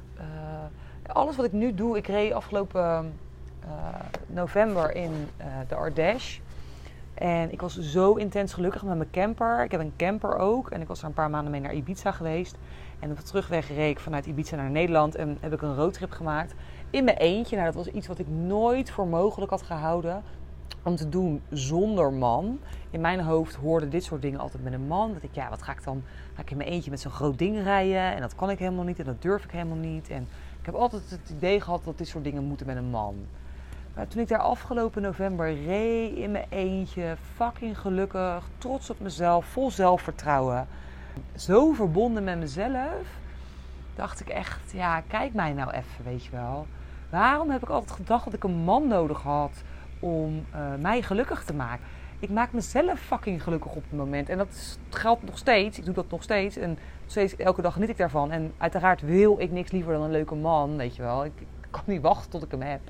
Alles 1.12 1.36
wat 1.36 1.44
ik 1.44 1.52
nu 1.52 1.74
doe, 1.74 1.96
ik 1.96 2.06
reed 2.06 2.32
afgelopen 2.32 3.12
uh, 3.64 3.70
november 4.26 4.94
in 4.94 5.12
uh, 5.40 5.46
de 5.68 5.74
Ardèche. 5.74 6.40
En 7.14 7.52
ik 7.52 7.60
was 7.60 7.78
zo 7.78 8.14
intens 8.14 8.52
gelukkig 8.52 8.82
met 8.82 8.96
mijn 8.96 9.10
camper. 9.10 9.64
Ik 9.64 9.70
heb 9.70 9.80
een 9.80 9.92
camper 9.96 10.36
ook. 10.36 10.70
En 10.70 10.80
ik 10.80 10.88
was 10.88 11.00
er 11.00 11.06
een 11.06 11.12
paar 11.12 11.30
maanden 11.30 11.50
mee 11.50 11.60
naar 11.60 11.74
Ibiza 11.74 12.12
geweest. 12.12 12.56
En 12.98 13.10
op 13.10 13.16
de 13.16 13.22
terugweg 13.22 13.68
reed 13.68 13.90
ik 13.90 14.00
vanuit 14.00 14.26
Ibiza 14.26 14.56
naar 14.56 14.70
Nederland. 14.70 15.14
En 15.14 15.38
heb 15.40 15.52
ik 15.52 15.62
een 15.62 15.74
roadtrip 15.74 16.10
gemaakt. 16.10 16.54
In 16.90 17.04
mijn 17.04 17.16
eentje. 17.16 17.56
Nou, 17.56 17.72
dat 17.72 17.84
was 17.84 17.94
iets 17.94 18.06
wat 18.06 18.18
ik 18.18 18.28
nooit 18.28 18.90
voor 18.90 19.06
mogelijk 19.06 19.50
had 19.50 19.62
gehouden. 19.62 20.22
Om 20.82 20.96
te 20.96 21.08
doen 21.08 21.42
zonder 21.50 22.12
man. 22.12 22.58
In 22.90 23.00
mijn 23.00 23.20
hoofd 23.20 23.54
hoorden 23.54 23.90
dit 23.90 24.04
soort 24.04 24.22
dingen 24.22 24.40
altijd 24.40 24.62
met 24.62 24.72
een 24.72 24.86
man. 24.86 25.12
Dat 25.12 25.22
ik, 25.22 25.34
ja, 25.34 25.48
wat 25.48 25.62
ga 25.62 25.72
ik 25.72 25.84
dan? 25.84 26.02
Ga 26.34 26.42
ik 26.42 26.50
in 26.50 26.56
mijn 26.56 26.68
eentje 26.68 26.90
met 26.90 27.00
zo'n 27.00 27.12
groot 27.12 27.38
ding 27.38 27.62
rijden? 27.62 28.14
En 28.14 28.20
dat 28.20 28.34
kan 28.34 28.50
ik 28.50 28.58
helemaal 28.58 28.84
niet. 28.84 28.98
En 28.98 29.04
dat 29.04 29.22
durf 29.22 29.44
ik 29.44 29.50
helemaal 29.50 29.76
niet. 29.76 30.10
En 30.10 30.28
heb 30.68 30.80
altijd 30.80 31.10
het 31.10 31.30
idee 31.30 31.60
gehad 31.60 31.84
dat 31.84 31.98
dit 31.98 32.08
soort 32.08 32.24
dingen 32.24 32.44
moeten 32.44 32.66
met 32.66 32.76
een 32.76 32.90
man. 32.90 33.26
Maar 33.94 34.08
toen 34.08 34.22
ik 34.22 34.28
daar 34.28 34.38
afgelopen 34.38 35.02
november 35.02 35.64
reed 35.64 36.16
in 36.16 36.30
mijn 36.30 36.46
eentje, 36.48 37.16
fucking 37.34 37.78
gelukkig, 37.78 38.44
trots 38.58 38.90
op 38.90 39.00
mezelf, 39.00 39.46
vol 39.46 39.70
zelfvertrouwen, 39.70 40.66
zo 41.36 41.72
verbonden 41.72 42.24
met 42.24 42.38
mezelf, 42.38 43.06
dacht 43.94 44.20
ik 44.20 44.28
echt, 44.28 44.72
ja, 44.72 45.00
kijk 45.00 45.34
mij 45.34 45.52
nou 45.52 45.70
even, 45.70 46.04
weet 46.04 46.24
je 46.24 46.30
wel. 46.30 46.66
Waarom 47.10 47.50
heb 47.50 47.62
ik 47.62 47.68
altijd 47.68 47.90
gedacht 47.90 48.24
dat 48.24 48.34
ik 48.34 48.44
een 48.44 48.64
man 48.64 48.88
nodig 48.88 49.22
had 49.22 49.62
om 50.00 50.44
uh, 50.54 50.60
mij 50.80 51.02
gelukkig 51.02 51.44
te 51.44 51.54
maken? 51.54 51.84
Ik 52.20 52.30
maak 52.30 52.52
mezelf 52.52 53.00
fucking 53.00 53.42
gelukkig 53.42 53.74
op 53.74 53.82
het 53.82 53.98
moment. 53.98 54.28
En 54.28 54.38
dat 54.38 54.78
geldt 54.90 55.22
nog 55.22 55.38
steeds. 55.38 55.78
Ik 55.78 55.84
doe 55.84 55.94
dat 55.94 56.10
nog 56.10 56.22
steeds. 56.22 56.56
En 56.56 56.78
steeds, 57.06 57.36
elke 57.36 57.62
dag 57.62 57.72
geniet 57.72 57.88
ik 57.88 57.96
daarvan. 57.96 58.30
En 58.30 58.52
uiteraard 58.58 59.00
wil 59.00 59.40
ik 59.40 59.50
niks 59.50 59.70
liever 59.70 59.92
dan 59.92 60.02
een 60.02 60.10
leuke 60.10 60.34
man, 60.34 60.76
weet 60.76 60.96
je 60.96 61.02
wel. 61.02 61.24
Ik, 61.24 61.32
kan 61.70 61.82
niet 61.86 62.02
wachten 62.02 62.30
tot 62.30 62.42
ik 62.42 62.50
hem 62.50 62.62
heb. 62.62 62.80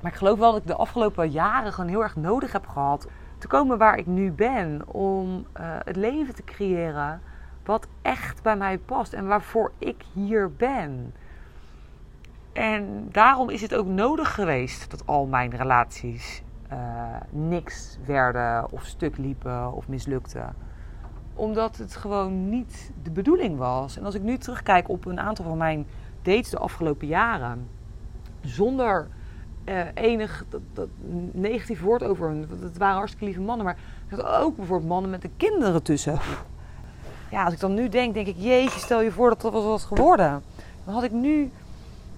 Maar 0.00 0.10
ik 0.10 0.18
geloof 0.18 0.38
wel 0.38 0.52
dat 0.52 0.60
ik 0.60 0.66
de 0.66 0.74
afgelopen 0.74 1.30
jaren 1.30 1.72
gewoon 1.72 1.90
heel 1.90 2.02
erg 2.02 2.16
nodig 2.16 2.52
heb 2.52 2.66
gehad 2.66 3.06
te 3.38 3.46
komen 3.46 3.78
waar 3.78 3.98
ik 3.98 4.06
nu 4.06 4.32
ben. 4.32 4.82
Om 4.86 5.46
uh, 5.60 5.76
het 5.84 5.96
leven 5.96 6.34
te 6.34 6.44
creëren 6.44 7.20
wat 7.64 7.86
echt 8.02 8.42
bij 8.42 8.56
mij 8.56 8.78
past 8.78 9.12
en 9.12 9.26
waarvoor 9.26 9.72
ik 9.78 10.02
hier 10.12 10.52
ben. 10.52 11.14
En 12.52 13.08
daarom 13.10 13.50
is 13.50 13.60
het 13.60 13.74
ook 13.74 13.86
nodig 13.86 14.34
geweest 14.34 14.90
dat 14.90 15.06
al 15.06 15.26
mijn 15.26 15.56
relaties 15.56 16.42
niks 17.30 17.98
werden 18.06 18.72
of 18.72 18.84
stuk 18.84 19.16
liepen 19.16 19.72
of 19.72 19.88
mislukten. 19.88 20.54
Omdat 21.34 21.76
het 21.76 21.96
gewoon 21.96 22.48
niet 22.48 22.90
de 23.02 23.10
bedoeling 23.10 23.58
was. 23.58 23.96
En 23.96 24.04
als 24.04 24.14
ik 24.14 24.22
nu 24.22 24.38
terugkijk 24.38 24.88
op 24.88 25.04
een 25.04 25.20
aantal 25.20 25.44
van 25.44 25.58
mijn 25.58 25.86
dates 26.22 26.50
de 26.50 26.58
afgelopen 26.58 27.06
jaren, 27.06 27.68
zonder 28.40 29.08
uh, 29.64 29.80
enig 29.94 30.44
dat, 30.72 30.88
negatief 31.32 31.80
woord 31.80 32.02
over 32.02 32.28
hun. 32.28 32.48
Het 32.60 32.78
waren 32.78 32.96
hartstikke 32.96 33.24
lieve 33.24 33.40
mannen, 33.40 33.64
maar 33.64 33.76
ook 34.40 34.56
bijvoorbeeld 34.56 34.88
mannen 34.88 35.10
met 35.10 35.22
de 35.22 35.30
kinderen 35.36 35.82
tussen. 35.82 36.18
Ja, 37.30 37.44
als 37.44 37.52
ik 37.52 37.60
dan 37.60 37.74
nu 37.74 37.88
denk, 37.88 38.14
denk 38.14 38.26
ik, 38.26 38.36
jeetje, 38.38 38.80
stel 38.80 39.00
je 39.00 39.12
voor 39.12 39.28
dat 39.28 39.40
dat 39.40 39.52
was 39.52 39.84
geworden. 39.84 40.42
Dan 40.84 40.94
had 40.94 41.02
ik 41.02 41.12
nu 41.12 41.50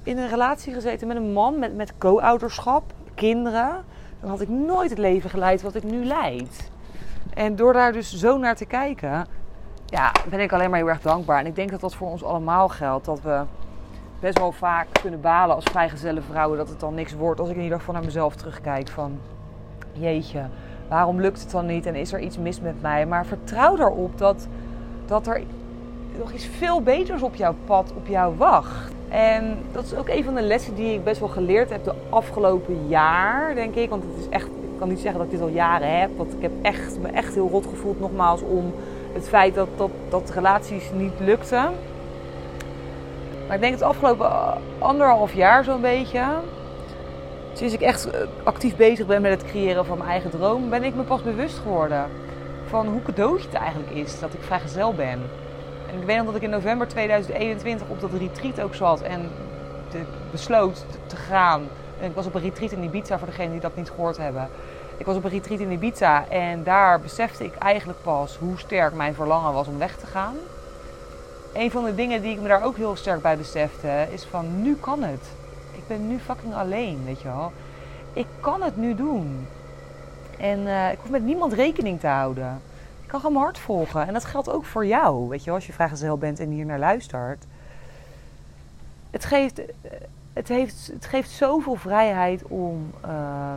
in 0.02 0.18
een 0.18 0.28
relatie 0.28 0.72
gezeten 0.72 1.06
met 1.06 1.16
een 1.16 1.32
man 1.32 1.58
met, 1.58 1.76
met 1.76 1.98
co-ouderschap, 1.98 2.92
kinderen. 3.14 3.84
Dan 4.24 4.32
had 4.32 4.42
ik 4.42 4.48
nooit 4.48 4.90
het 4.90 4.98
leven 4.98 5.30
geleid 5.30 5.62
wat 5.62 5.74
ik 5.74 5.82
nu 5.82 6.04
leid. 6.04 6.70
En 7.34 7.56
door 7.56 7.72
daar 7.72 7.92
dus 7.92 8.14
zo 8.16 8.38
naar 8.38 8.56
te 8.56 8.64
kijken, 8.64 9.26
ja, 9.86 10.12
ben 10.28 10.40
ik 10.40 10.52
alleen 10.52 10.70
maar 10.70 10.78
heel 10.78 10.88
erg 10.88 11.00
dankbaar. 11.00 11.38
En 11.38 11.46
ik 11.46 11.54
denk 11.54 11.70
dat 11.70 11.80
dat 11.80 11.94
voor 11.94 12.08
ons 12.08 12.24
allemaal 12.24 12.68
geldt. 12.68 13.04
Dat 13.04 13.20
we 13.20 13.42
best 14.20 14.38
wel 14.38 14.52
vaak 14.52 14.86
kunnen 15.00 15.20
balen 15.20 15.54
als 15.54 15.64
vrijgezelle 15.64 16.20
vrouwen 16.20 16.58
dat 16.58 16.68
het 16.68 16.80
dan 16.80 16.94
niks 16.94 17.12
wordt. 17.12 17.40
Als 17.40 17.48
ik 17.48 17.56
in 17.56 17.62
ieder 17.62 17.78
geval 17.78 17.94
naar 17.94 18.04
mezelf 18.04 18.36
terugkijk 18.36 18.88
van 18.88 19.18
jeetje, 19.92 20.42
waarom 20.88 21.20
lukt 21.20 21.40
het 21.40 21.50
dan 21.50 21.66
niet 21.66 21.86
en 21.86 21.94
is 21.94 22.12
er 22.12 22.20
iets 22.20 22.38
mis 22.38 22.60
met 22.60 22.82
mij? 22.82 23.06
Maar 23.06 23.26
vertrouw 23.26 23.76
erop 23.76 24.18
dat, 24.18 24.48
dat 25.06 25.26
er 25.26 25.42
nog 26.18 26.32
iets 26.32 26.46
veel 26.46 26.82
beters 26.82 27.22
op 27.22 27.34
jouw 27.34 27.54
pad, 27.64 27.92
op 27.96 28.06
jou 28.06 28.36
wacht. 28.36 28.92
En 29.14 29.58
dat 29.72 29.84
is 29.84 29.94
ook 29.94 30.08
een 30.08 30.24
van 30.24 30.34
de 30.34 30.42
lessen 30.42 30.74
die 30.74 30.94
ik 30.94 31.04
best 31.04 31.20
wel 31.20 31.28
geleerd 31.28 31.70
heb 31.70 31.84
de 31.84 31.94
afgelopen 32.08 32.88
jaar, 32.88 33.54
denk 33.54 33.74
ik. 33.74 33.90
Want 33.90 34.02
het 34.02 34.24
is 34.24 34.28
echt, 34.28 34.46
ik 34.46 34.78
kan 34.78 34.88
niet 34.88 34.98
zeggen 34.98 35.18
dat 35.18 35.26
ik 35.26 35.32
dit 35.32 35.42
al 35.48 35.54
jaren 35.54 36.00
heb. 36.00 36.10
Want 36.16 36.32
ik 36.32 36.42
heb 36.42 36.52
echt, 36.62 36.98
me 37.00 37.08
echt 37.08 37.34
heel 37.34 37.48
rot 37.48 37.66
gevoeld 37.66 38.00
nogmaals 38.00 38.40
om 38.42 38.74
het 39.12 39.28
feit 39.28 39.54
dat, 39.54 39.68
dat, 39.76 39.90
dat 40.08 40.30
relaties 40.30 40.90
niet 40.94 41.12
lukten. 41.18 41.72
Maar 43.46 43.54
ik 43.54 43.60
denk 43.60 43.72
het 43.72 43.82
afgelopen 43.82 44.30
anderhalf 44.78 45.34
jaar 45.34 45.64
zo'n 45.64 45.80
beetje, 45.80 46.24
sinds 47.52 47.74
ik 47.74 47.80
echt 47.80 48.10
eh, 48.10 48.20
actief 48.42 48.76
bezig 48.76 49.06
ben 49.06 49.22
met 49.22 49.30
het 49.30 49.50
creëren 49.50 49.86
van 49.86 49.98
mijn 49.98 50.10
eigen 50.10 50.30
droom, 50.30 50.70
ben 50.70 50.84
ik 50.84 50.94
me 50.94 51.02
pas 51.02 51.22
bewust 51.22 51.58
geworden 51.58 52.04
van 52.66 52.86
hoe 52.86 53.02
cadeautje 53.02 53.48
het 53.48 53.58
eigenlijk 53.58 53.90
is 53.90 54.20
dat 54.20 54.34
ik 54.34 54.42
vrijgezel 54.42 54.94
ben. 54.94 55.20
Ik 56.00 56.06
weet 56.06 56.16
nog 56.16 56.26
dat 56.26 56.34
ik 56.34 56.42
in 56.42 56.50
november 56.50 56.88
2021 56.88 57.88
op 57.88 58.00
dat 58.00 58.10
retreat 58.12 58.60
ook 58.60 58.74
zat 58.74 59.00
en 59.00 59.30
besloot 60.30 60.84
te 61.06 61.16
gaan. 61.16 61.62
Ik 62.00 62.14
was 62.14 62.26
op 62.26 62.34
een 62.34 62.40
retreat 62.40 62.72
in 62.72 62.82
Ibiza, 62.82 63.18
voor 63.18 63.26
degenen 63.26 63.52
die 63.52 63.60
dat 63.60 63.76
niet 63.76 63.90
gehoord 63.90 64.16
hebben. 64.16 64.48
Ik 64.96 65.06
was 65.06 65.16
op 65.16 65.24
een 65.24 65.30
retreat 65.30 65.60
in 65.60 65.70
Ibiza 65.70 66.28
en 66.28 66.62
daar 66.62 67.00
besefte 67.00 67.44
ik 67.44 67.54
eigenlijk 67.54 68.02
pas 68.02 68.36
hoe 68.36 68.58
sterk 68.58 68.94
mijn 68.94 69.14
verlangen 69.14 69.52
was 69.52 69.66
om 69.66 69.78
weg 69.78 69.96
te 69.96 70.06
gaan 70.06 70.36
een 71.54 71.70
van 71.70 71.84
de 71.84 71.94
dingen 71.94 72.22
die 72.22 72.32
ik 72.32 72.40
me 72.40 72.48
daar 72.48 72.64
ook 72.64 72.76
heel 72.76 72.96
sterk 72.96 73.22
bij 73.22 73.36
besefte, 73.36 74.06
is 74.10 74.24
van 74.24 74.62
nu 74.62 74.76
kan 74.76 75.02
het. 75.02 75.26
Ik 75.72 75.86
ben 75.86 76.08
nu 76.08 76.18
fucking 76.18 76.54
alleen, 76.54 77.02
weet 77.04 77.20
je 77.20 77.28
wel. 77.28 77.52
Ik 78.12 78.26
kan 78.40 78.62
het 78.62 78.76
nu 78.76 78.94
doen. 78.94 79.46
En 80.38 80.58
uh, 80.58 80.92
ik 80.92 80.98
hoef 81.00 81.10
met 81.10 81.22
niemand 81.22 81.52
rekening 81.52 82.00
te 82.00 82.06
houden. 82.06 82.60
Kan 83.14 83.22
gewoon 83.22 83.42
mijn 83.42 83.56
volgen. 83.56 84.06
En 84.06 84.12
dat 84.12 84.24
geldt 84.24 84.50
ook 84.50 84.64
voor 84.64 84.86
jou, 84.86 85.28
weet 85.28 85.44
je 85.44 85.50
als 85.50 85.66
je 85.66 85.72
vrijgezel 85.72 86.18
bent 86.18 86.40
en 86.40 86.50
hier 86.50 86.64
naar 86.64 86.78
luistert. 86.78 87.44
Het 89.10 89.24
geeft, 89.24 89.58
eh, 89.58 89.64
het 90.32 90.48
heeft, 90.48 90.90
het 90.92 91.06
geeft 91.06 91.30
zoveel 91.30 91.74
vrijheid 91.74 92.42
om, 92.42 92.92
uh, 93.06 93.54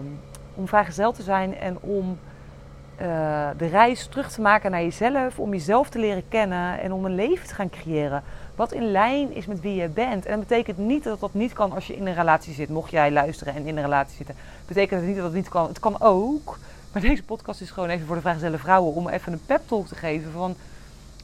om 0.56 0.68
vrijgezel 0.68 1.12
te 1.12 1.22
zijn 1.22 1.58
en 1.58 1.80
om 1.82 2.20
uh, 3.02 3.50
de 3.58 3.66
reis 3.66 4.08
terug 4.08 4.32
te 4.32 4.42
maken 4.42 4.72
naar 4.72 4.82
jezelf, 4.82 5.40
om 5.40 5.52
jezelf 5.52 5.90
te 5.90 6.00
leren 6.00 6.28
kennen 6.28 6.80
en 6.80 6.94
om 6.94 7.06
een 7.06 7.16
leven 7.16 7.48
te 7.48 7.54
gaan 7.54 7.70
creëren 7.70 8.24
wat 8.56 8.72
in 8.72 8.92
lijn 8.92 9.36
is 9.36 9.46
met 9.46 9.62
wie 9.62 9.76
je 9.76 9.88
bent. 9.88 10.26
En 10.26 10.40
dat 10.40 10.48
betekent 10.48 10.78
niet 10.78 11.04
dat 11.04 11.20
dat 11.20 11.34
niet 11.34 11.54
kan 11.54 11.72
als 11.72 11.88
je 11.88 11.96
in 11.96 12.08
een 12.08 12.16
relatie 12.16 12.54
zit. 12.54 12.70
Mocht 12.70 12.92
jij 12.92 13.12
luisteren 13.12 13.56
en 13.56 13.66
in 13.66 13.78
een 13.78 13.84
relatie 13.84 14.16
zitten, 14.16 14.36
betekent 14.68 15.00
het 15.00 15.10
niet 15.10 15.18
dat 15.18 15.26
het 15.26 15.36
niet 15.36 15.50
kan. 15.50 15.68
Het 15.68 15.80
kan 15.80 16.02
ook. 16.02 16.58
Maar 16.98 17.10
deze 17.10 17.24
podcast 17.24 17.62
is 17.62 17.72
gewoon 17.72 17.89
even 17.89 18.06
voor 18.08 18.16
de 18.16 18.22
vrijgezelle 18.22 18.58
vrouwen 18.58 18.94
om 18.94 19.08
even 19.08 19.34
een 19.34 19.46
pep 19.46 19.62
talk 19.66 19.88
te 19.88 19.96
geven 19.96 20.32
van 20.32 20.56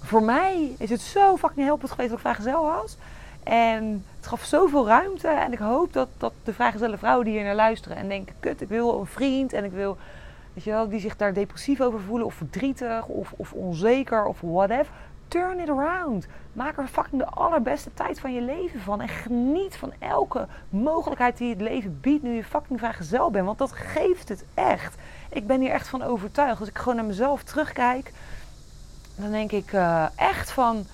voor 0.02 0.24
mij 0.24 0.76
is 0.78 0.90
het 0.90 1.02
zo 1.02 1.38
fucking 1.38 1.66
helpend 1.66 1.92
geweest 1.92 2.10
dat 2.10 2.20
ik 2.20 2.26
vrijgezel 2.26 2.64
was. 2.64 2.98
En 3.44 4.06
het 4.18 4.28
gaf 4.28 4.44
zoveel 4.44 4.88
ruimte. 4.88 5.28
En 5.28 5.52
ik 5.52 5.60
hoop 5.60 5.94
dat, 5.94 6.08
dat 6.18 6.34
de 6.44 6.54
vrijgezelle 6.54 6.98
vrouwen 6.98 7.26
die 7.26 7.34
hier 7.34 7.44
naar 7.44 7.56
luisteren 7.56 7.98
en 7.98 8.08
denken: 8.08 8.36
kut, 8.40 8.62
ik 8.62 8.68
wil 8.68 9.00
een 9.00 9.06
vriend 9.06 9.54
en 9.54 9.64
ik 9.64 9.72
wil 9.72 9.98
Weet 10.54 10.64
je 10.64 10.72
wel, 10.72 10.90
die 10.90 11.00
zich 11.00 11.16
daar 11.16 11.34
depressief 11.34 11.82
over 11.82 12.00
voelen 12.00 12.26
of 12.26 12.34
verdrietig 12.34 13.06
of, 13.06 13.34
of 13.36 13.54
onzeker 13.54 14.26
of 14.26 14.42
whatever. 14.42 14.94
Turn 15.28 15.60
it 15.60 15.70
around. 15.70 16.28
Maak 16.54 16.78
er 16.78 16.88
fucking 16.88 17.22
de 17.22 17.30
allerbeste 17.30 17.94
tijd 17.94 18.20
van 18.20 18.34
je 18.34 18.42
leven 18.42 18.80
van. 18.80 19.02
En 19.02 19.10
geniet 19.10 19.76
van 19.76 19.94
elke 20.00 20.48
mogelijkheid 20.70 21.38
die 21.38 21.50
het 21.50 21.62
leven 21.62 22.00
biedt 22.02 22.24
nu 22.24 22.36
je 22.36 22.44
fucking 22.44 22.80
vrijgezel 22.80 23.32
bent. 23.32 23.46
Want 23.46 23.58
dat 23.58 23.72
geeft 23.72 24.30
het 24.30 24.46
echt. 24.54 24.96
Ik 25.34 25.48
ben 25.48 25.62
hier 25.62 25.72
echt 25.72 25.88
van 25.88 26.04
overtuigd. 26.04 26.60
Als 26.60 26.70
ik 26.70 26.78
gewoon 26.78 26.96
naar 26.96 27.06
mezelf 27.06 27.44
terugkijk, 27.44 28.12
dan 29.16 29.32
denk 29.32 29.52
ik 29.52 29.72
uh, 29.72 30.06
echt 30.16 30.52
van... 30.52 30.86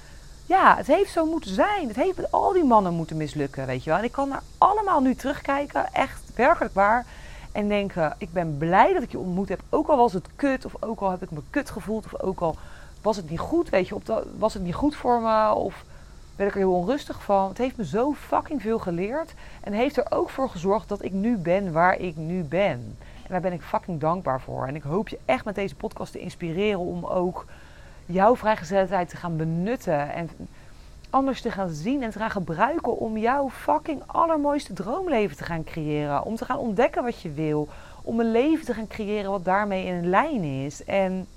Ja, 0.46 0.76
het 0.76 0.88
heeft 0.88 1.12
zo 1.12 1.26
moeten 1.26 1.54
zijn. 1.54 1.88
Het 1.88 1.96
heeft 1.96 2.18
met 2.18 2.32
al 2.32 2.54
die 2.54 2.64
mannen 2.64 2.94
moeten 2.94 3.18
mislukken, 3.18 3.66
weet 3.66 3.84
je 3.84 3.90
wel. 3.90 4.00
En 4.00 4.06
ik 4.06 4.12
kan 4.12 4.30
naar 4.30 4.42
allemaal 4.58 5.02
nu 5.02 5.16
terugkijken. 5.16 5.94
Echt 5.94 6.22
werkelijk 6.36 6.74
waar. 6.74 7.06
En 7.52 7.68
denken, 7.68 8.16
ik 8.18 8.34
ben 8.34 8.58
blij 8.58 8.94
dat 8.94 9.04
ik 9.04 9.12
je 9.12 9.20
ontmoet 9.20 9.50
heb. 9.50 9.62
Ook 9.70 9.88
al 9.88 9.98
was 9.98 10.14
het 10.14 10.28
kut, 10.36 10.66
of 10.66 10.74
ook 10.80 11.00
al 11.00 11.12
heb 11.12 11.24
ik 11.24 11.32
me 11.32 11.40
kut 11.50 11.70
gevoeld, 11.70 12.06
of 12.06 12.22
ook 12.22 12.40
al 12.40 12.56
was 13.02 13.16
het 13.16 13.30
niet 13.30 13.40
goed, 13.40 13.70
weet 13.70 13.88
je, 13.88 13.96
was 14.38 14.54
het 14.54 14.64
niet 14.64 14.74
goed 14.74 14.96
voor 14.96 15.22
me, 15.22 15.54
of 15.54 15.84
werd 16.36 16.50
ik 16.50 16.56
er 16.56 16.62
heel 16.62 16.74
onrustig 16.74 17.24
van. 17.24 17.48
Het 17.48 17.58
heeft 17.58 17.78
me 17.78 17.86
zo 17.86 18.14
fucking 18.14 18.62
veel 18.62 18.80
geleerd. 18.80 19.34
En 19.62 19.74
heeft 19.74 19.98
er 19.98 20.06
ook 20.10 20.30
voor 20.30 20.50
gezorgd 20.50 20.90
dat 20.90 21.04
ik 21.04 21.12
nu 21.12 21.38
ben 21.38 21.72
waar 21.72 21.98
ik 21.98 22.16
nu 22.16 22.44
ben. 22.44 22.98
En 23.30 23.36
daar 23.36 23.42
ben 23.42 23.54
ik 23.54 23.62
fucking 23.62 24.00
dankbaar 24.00 24.42
voor. 24.42 24.68
En 24.68 24.76
ik 24.76 24.84
hoop 24.84 25.08
je 25.08 25.20
echt 25.26 25.46
met 25.46 25.56
deze 25.56 25.76
podcast 25.76 26.12
te 26.12 26.20
inspireren 26.20 26.80
om 26.80 27.06
ook 27.06 27.46
jouw 28.06 28.36
vrijgezelligheid 28.36 29.10
te 29.10 29.18
gaan 29.18 29.38
benutten. 29.38 30.14
En 30.14 30.30
anders 31.10 31.42
te 31.42 31.52
gaan 31.52 31.70
zien 31.70 32.04
en 32.04 32.10
te 32.10 32.20
gaan 32.20 32.32
gebruiken 32.32 32.98
om 32.98 33.18
jouw 33.18 33.50
fucking 33.50 34.02
allermooiste 34.06 34.74
droomleven 34.74 35.38
te 35.38 35.44
gaan 35.44 35.64
creëren. 35.64 36.24
Om 36.24 36.36
te 36.36 36.46
gaan 36.46 36.58
ontdekken 36.58 37.04
wat 37.04 37.22
je 37.22 37.32
wil. 37.32 37.68
Om 38.02 38.20
een 38.20 38.32
leven 38.32 38.66
te 38.66 38.74
gaan 38.74 38.88
creëren 38.88 39.32
wat 39.32 39.46
daarmee 39.46 39.86
in 39.86 40.10
lijn 40.10 40.44
is. 40.44 40.84
En 40.84 41.28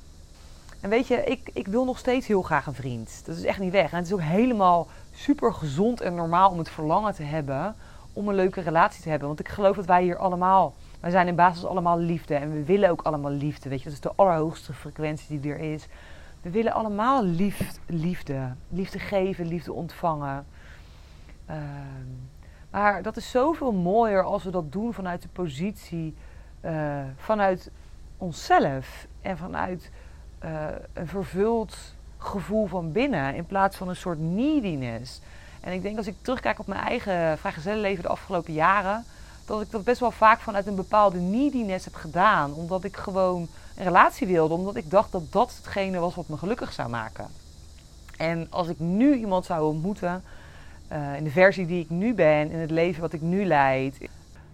En 0.81 0.91
weet 0.91 1.07
je, 1.07 1.25
ik, 1.25 1.51
ik 1.53 1.67
wil 1.67 1.85
nog 1.85 1.99
steeds 1.99 2.27
heel 2.27 2.43
graag 2.43 2.67
een 2.67 2.75
vriend. 2.75 3.23
Dat 3.25 3.37
is 3.37 3.45
echt 3.45 3.59
niet 3.59 3.73
weg. 3.73 3.91
En 3.91 3.97
het 3.97 4.07
is 4.07 4.13
ook 4.13 4.21
helemaal 4.21 4.87
super 5.15 5.53
gezond 5.55 6.01
en 6.01 6.15
normaal 6.15 6.51
om 6.51 6.59
het 6.59 6.71
verlangen 6.71 7.15
te 7.15 7.23
hebben 7.23 7.75
om 8.13 8.29
een 8.29 8.35
leuke 8.35 8.61
relatie 8.61 9.03
te 9.03 9.09
hebben. 9.09 9.29
Want 9.29 9.41
ik 9.41 9.49
geloof 9.49 9.77
dat 9.77 9.87
wij 9.87 10.03
hier 10.03 10.17
allemaal, 10.17 10.75
wij 11.03 11.11
zijn 11.11 11.29
in 11.29 11.35
basis 11.35 11.65
allemaal 11.65 11.99
liefde. 11.99 12.35
En 12.35 12.53
we 12.53 12.65
willen 12.65 12.91
ook 12.91 13.03
allemaal 13.03 13.31
liefde. 13.31 13.69
Weet 13.69 13.79
je, 13.79 13.85
dat 13.85 13.93
is 13.93 14.01
de 14.01 14.13
allerhoogste 14.15 14.73
frequentie 14.73 15.41
die 15.41 15.53
er 15.53 15.59
is. 15.59 15.87
We 16.41 16.51
willen 16.51 16.73
allemaal 16.73 17.25
lief, 17.25 17.79
liefde. 17.87 18.53
Liefde 18.69 18.99
geven, 18.99 19.47
liefde 19.47 19.73
ontvangen. 19.73 20.47
Ehm, 21.47 22.09
maar 22.71 23.03
dat 23.03 23.17
is 23.17 23.31
zoveel 23.31 23.73
mooier 23.73 24.23
als 24.23 24.45
we 24.45 24.51
dat 24.51 24.73
doen 24.73 24.95
vanuit 24.95 25.23
de 25.23 25.29
positie, 25.29 26.15
uh, 26.65 27.01
vanuit 27.17 27.71
onszelf. 28.19 29.07
En 29.21 29.39
vanuit 29.39 29.91
uh, 30.45 30.67
een 30.93 31.09
vervuld 31.09 31.77
gevoel 32.19 32.67
van 32.67 32.93
binnen. 32.93 33.35
In 33.35 33.47
plaats 33.47 33.77
van 33.77 33.89
een 33.89 33.97
soort 33.97 34.19
neediness. 34.19 35.21
En 35.61 35.73
ik 35.73 35.83
denk 35.83 35.97
als 35.97 36.07
ik 36.07 36.17
terugkijk 36.21 36.59
op 36.59 36.67
mijn 36.67 36.81
eigen 36.81 37.39
vrijgezellenleven 37.39 38.03
de 38.03 38.09
afgelopen 38.09 38.53
jaren, 38.53 39.05
dat 39.45 39.61
ik 39.61 39.71
dat 39.71 39.85
best 39.85 40.01
wel 40.01 40.11
vaak 40.11 40.41
vanuit 40.41 40.67
een 40.67 40.75
bepaalde 40.75 41.19
neediness 41.19 41.85
heb 41.85 41.95
gedaan. 41.95 42.55
Omdat 42.55 42.85
ik 42.85 42.97
gewoon 42.97 43.49
een 43.77 43.85
relatie 43.85 44.27
wilde, 44.27 44.55
omdat 44.55 44.77
ik 44.77 44.91
dacht 44.91 45.13
dat 45.13 45.33
dat 45.33 45.57
hetgene 45.57 45.99
was 45.99 46.15
wat 46.15 46.29
me 46.29 46.37
gelukkig 46.37 46.73
zou 46.73 46.89
maken. 46.89 47.27
En 48.17 48.47
als 48.51 48.69
ik 48.69 48.79
nu 48.79 49.15
iemand 49.15 49.45
zou 49.45 49.67
ontmoeten, 49.67 50.23
uh, 50.93 51.17
in 51.17 51.25
de 51.25 51.31
versie 51.31 51.67
die 51.67 51.83
ik 51.83 51.91
nu 51.91 52.15
ben, 52.15 52.51
in 52.51 52.59
het 52.59 52.71
leven 52.71 53.01
wat 53.01 53.13
ik 53.13 53.21
nu 53.21 53.45
leid, 53.45 54.09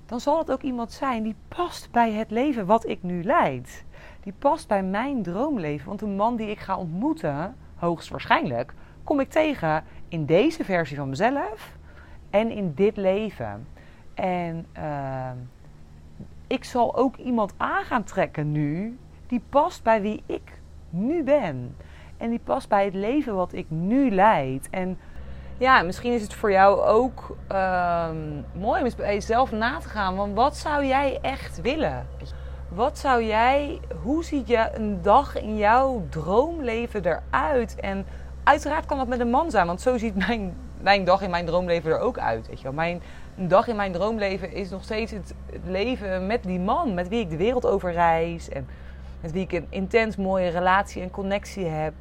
dan 0.07 0.21
zal 0.21 0.39
het 0.39 0.51
ook 0.51 0.63
iemand 0.63 0.93
zijn 0.93 1.23
die 1.23 1.35
past 1.49 1.91
bij 1.91 2.13
het 2.13 2.31
leven 2.31 2.67
wat 2.67 2.89
ik 2.89 3.03
nu 3.03 3.25
leid. 3.25 3.85
Die 4.23 4.33
past 4.39 4.69
bij 4.69 4.83
mijn 4.83 5.23
droomleven. 5.23 5.89
Want 5.89 6.03
een 6.03 6.17
man 6.17 6.37
die 6.37 6.51
ik 6.51 6.59
ga 6.59 6.77
ontmoeten, 6.77 7.55
hoogstwaarschijnlijk, 7.77 8.73
kom 9.05 9.21
ik 9.21 9.31
tegen 9.31 9.85
in 10.09 10.25
deze 10.25 10.65
versie 10.65 10.97
van 10.97 11.09
mezelf 11.09 11.73
en 12.31 12.51
in 12.51 12.73
dit 12.75 12.97
leven. 12.97 13.67
En 14.19 14.67
uh, 14.79 15.31
ik 16.47 16.65
zal 16.65 16.97
ook 16.97 17.17
iemand 17.17 17.53
aan 17.57 17.85
gaan 17.85 18.05
trekken 18.05 18.53
nu 18.53 18.99
die 19.27 19.43
past 19.49 19.83
bij 19.83 20.01
wie 20.01 20.23
ik 20.27 20.59
nu 20.91 21.23
ben. 21.23 21.77
En 22.17 22.31
die 22.31 22.41
past 22.45 22.69
bij 22.69 22.85
het 22.85 22.95
leven 22.95 23.35
wat 23.35 23.53
ik 23.53 23.67
nu 23.69 24.11
leid. 24.11 24.69
En 24.71 24.99
ja, 25.59 25.83
misschien 25.83 26.13
is 26.13 26.23
het 26.23 26.35
voor 26.35 26.51
jou 26.51 26.81
ook 26.81 27.37
uh, 27.53 28.09
mooi 28.53 28.83
om 28.83 28.91
bij 28.97 29.15
jezelf 29.15 29.53
na 29.53 29.79
te 29.79 29.89
gaan. 29.89 30.17
Want 30.17 30.35
wat 30.35 30.57
zou 30.57 30.85
jij 30.85 31.19
echt 31.23 31.61
willen? 31.61 32.07
Wat 32.69 32.99
zou 32.99 33.25
jij, 33.25 33.81
hoe 34.03 34.25
ziet 34.25 34.49
je 34.49 34.71
een 34.75 35.03
dag 35.03 35.41
in 35.41 35.57
jouw 35.57 36.03
droomleven 36.11 37.05
eruit? 37.05 37.75
En 37.81 38.07
uiteraard 38.45 38.87
kan 38.87 38.99
dat 38.99 39.09
met 39.09 39.21
een 39.21 39.31
man 39.31 39.51
zijn, 39.51 39.67
want 39.67 39.81
zo 39.81 39.99
ziet 39.99 40.27
mijn, 40.27 40.57
mijn 40.81 41.05
dag 41.05 41.23
in 41.23 41.31
mijn 41.31 41.47
droomleven 41.47 41.91
er 41.91 41.99
ook 41.99 42.19
uit. 42.19 42.49
Weet 42.49 42.61
je. 42.61 42.73
Mijn 42.73 43.03
dag 43.35 43.69
in 43.69 43.77
mijn 43.77 43.93
droomleven 43.93 44.53
is 44.53 44.71
nog 44.71 44.85
steeds 44.85 45.13
het, 45.13 45.35
het 45.53 45.67
leven 45.67 46.27
met 46.27 46.43
die 46.43 46.61
man, 46.61 46.95
met 46.95 47.09
wie 47.09 47.21
ik 47.21 47.31
de 47.31 47.37
wereld 47.37 47.67
over 47.67 47.93
reis 47.93 48.49
en 48.49 48.67
met 49.21 49.33
wie 49.33 49.43
ik 49.43 49.53
een 49.53 49.67
intens 49.69 50.17
mooie 50.17 50.49
relatie 50.49 51.03
en 51.03 51.11
connectie 51.11 51.67
heb. 51.67 51.93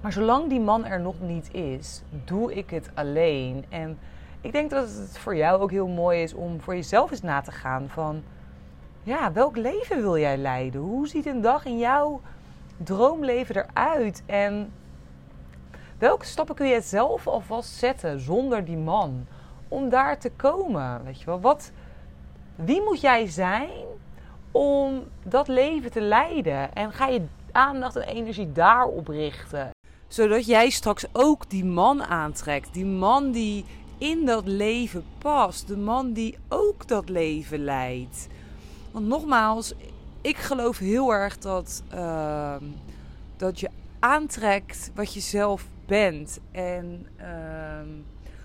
Maar 0.00 0.12
zolang 0.12 0.48
die 0.48 0.60
man 0.60 0.84
er 0.84 1.00
nog 1.00 1.14
niet 1.20 1.54
is, 1.54 2.02
doe 2.24 2.54
ik 2.54 2.70
het 2.70 2.90
alleen. 2.94 3.64
En 3.68 3.98
ik 4.40 4.52
denk 4.52 4.70
dat 4.70 4.88
het 4.88 5.18
voor 5.18 5.36
jou 5.36 5.60
ook 5.60 5.70
heel 5.70 5.88
mooi 5.88 6.22
is 6.22 6.34
om 6.34 6.60
voor 6.60 6.74
jezelf 6.74 7.10
eens 7.10 7.22
na 7.22 7.40
te 7.40 7.52
gaan 7.52 7.88
van... 7.88 8.22
Ja, 9.02 9.32
welk 9.32 9.56
leven 9.56 10.00
wil 10.00 10.18
jij 10.18 10.36
leiden? 10.36 10.80
Hoe 10.80 11.08
ziet 11.08 11.26
een 11.26 11.40
dag 11.40 11.64
in 11.64 11.78
jouw 11.78 12.20
droomleven 12.76 13.56
eruit? 13.56 14.22
En 14.26 14.72
welke 16.02 16.26
stappen 16.26 16.54
kun 16.54 16.66
je 16.66 16.80
zelf 16.80 17.26
alvast 17.26 17.70
zetten 17.70 18.20
zonder 18.20 18.64
die 18.64 18.76
man 18.76 19.26
om 19.68 19.88
daar 19.88 20.18
te 20.18 20.30
komen? 20.30 21.04
Weet 21.04 21.18
je 21.18 21.24
wel, 21.24 21.40
wat, 21.40 21.70
wie 22.54 22.82
moet 22.82 23.00
jij 23.00 23.26
zijn 23.26 23.70
om 24.50 25.02
dat 25.22 25.48
leven 25.48 25.90
te 25.90 26.00
leiden? 26.00 26.74
En 26.74 26.92
ga 26.92 27.06
je 27.06 27.24
aandacht 27.52 27.96
en 27.96 28.08
energie 28.08 28.52
daarop 28.52 29.08
richten? 29.08 29.70
Zodat 30.08 30.46
jij 30.46 30.70
straks 30.70 31.06
ook 31.12 31.50
die 31.50 31.64
man 31.64 32.04
aantrekt. 32.04 32.74
Die 32.74 32.86
man 32.86 33.30
die 33.30 33.64
in 33.98 34.26
dat 34.26 34.46
leven 34.46 35.04
past. 35.18 35.68
De 35.68 35.76
man 35.76 36.12
die 36.12 36.38
ook 36.48 36.88
dat 36.88 37.08
leven 37.08 37.64
leidt. 37.64 38.28
Want 38.90 39.06
nogmaals, 39.06 39.74
ik 40.20 40.36
geloof 40.36 40.78
heel 40.78 41.12
erg 41.12 41.38
dat, 41.38 41.82
uh, 41.94 42.54
dat 43.36 43.60
je 43.60 43.70
aantrekt 43.98 44.90
wat 44.94 45.14
je 45.14 45.20
zelf 45.20 45.70
bent. 45.92 46.40
En 46.50 47.06
uh, 47.20 47.94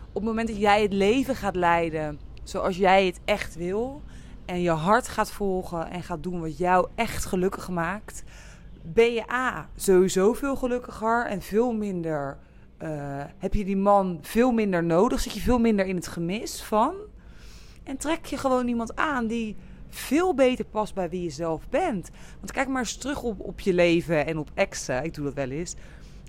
op 0.07 0.13
het 0.13 0.23
moment 0.23 0.47
dat 0.47 0.57
jij 0.57 0.81
het 0.81 0.93
leven 0.93 1.35
gaat 1.35 1.55
leiden 1.55 2.19
zoals 2.43 2.77
jij 2.77 3.05
het 3.05 3.19
echt 3.25 3.55
wil. 3.55 4.01
En 4.45 4.61
je 4.61 4.69
hart 4.69 5.07
gaat 5.07 5.31
volgen 5.31 5.89
en 5.89 6.03
gaat 6.03 6.23
doen 6.23 6.41
wat 6.41 6.57
jou 6.57 6.87
echt 6.95 7.25
gelukkig 7.25 7.69
maakt. 7.69 8.23
Ben 8.81 9.13
je 9.13 9.31
A, 9.31 9.69
sowieso 9.75 10.33
veel 10.33 10.55
gelukkiger 10.55 11.25
en 11.25 11.41
veel 11.41 11.73
minder. 11.73 12.37
Uh, 12.83 12.89
heb 13.37 13.53
je 13.53 13.65
die 13.65 13.77
man 13.77 14.19
veel 14.21 14.51
minder 14.51 14.83
nodig? 14.83 15.19
Zit 15.19 15.33
je 15.33 15.39
veel 15.39 15.59
minder 15.59 15.85
in 15.85 15.95
het 15.95 16.07
gemis 16.07 16.61
van? 16.61 16.95
En 17.83 17.97
trek 17.97 18.25
je 18.25 18.37
gewoon 18.37 18.67
iemand 18.67 18.95
aan 18.95 19.27
die 19.27 19.55
veel 19.89 20.33
beter 20.33 20.65
past 20.65 20.93
bij 20.93 21.09
wie 21.09 21.23
je 21.23 21.29
zelf 21.29 21.69
bent. 21.69 22.09
Want 22.39 22.51
kijk 22.51 22.67
maar 22.67 22.79
eens 22.79 22.97
terug 22.97 23.23
op, 23.23 23.39
op 23.39 23.59
je 23.59 23.73
leven 23.73 24.25
en 24.25 24.37
op 24.37 24.51
exen. 24.53 25.03
Ik 25.03 25.13
doe 25.13 25.25
dat 25.25 25.33
wel 25.33 25.49
eens. 25.49 25.75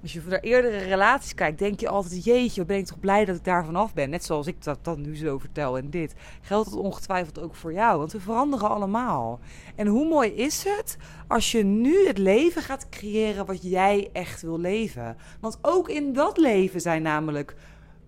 Als 0.02 0.12
je 0.12 0.22
naar 0.28 0.40
eerdere 0.40 0.78
relaties 0.78 1.34
kijkt, 1.34 1.58
denk 1.58 1.80
je 1.80 1.88
altijd: 1.88 2.24
jeetje, 2.24 2.64
ben 2.64 2.76
ik 2.76 2.86
toch 2.86 3.00
blij 3.00 3.24
dat 3.24 3.36
ik 3.36 3.44
daar 3.44 3.64
vanaf 3.64 3.94
ben. 3.94 4.10
Net 4.10 4.24
zoals 4.24 4.46
ik 4.46 4.64
dat 4.64 4.96
nu 4.96 5.16
zo 5.16 5.38
vertel 5.38 5.78
en 5.78 5.90
dit. 5.90 6.14
Geldt 6.40 6.70
het 6.70 6.78
ongetwijfeld 6.78 7.40
ook 7.40 7.54
voor 7.54 7.72
jou, 7.72 7.98
want 7.98 8.12
we 8.12 8.20
veranderen 8.20 8.68
allemaal. 8.68 9.40
En 9.76 9.86
hoe 9.86 10.08
mooi 10.08 10.30
is 10.30 10.64
het 10.64 10.96
als 11.28 11.52
je 11.52 11.64
nu 11.64 12.06
het 12.06 12.18
leven 12.18 12.62
gaat 12.62 12.88
creëren 12.88 13.46
wat 13.46 13.62
jij 13.62 14.10
echt 14.12 14.42
wil 14.42 14.58
leven? 14.58 15.16
Want 15.40 15.58
ook 15.62 15.88
in 15.88 16.12
dat 16.12 16.36
leven 16.36 16.80
zijn 16.80 17.02
namelijk 17.02 17.56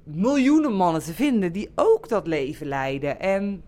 miljoenen 0.05 0.73
mannen 0.73 1.03
te 1.03 1.15
vinden 1.15 1.53
die 1.53 1.71
ook 1.75 2.09
dat 2.09 2.27
leven 2.27 2.67
leiden. 2.67 3.21
En 3.21 3.63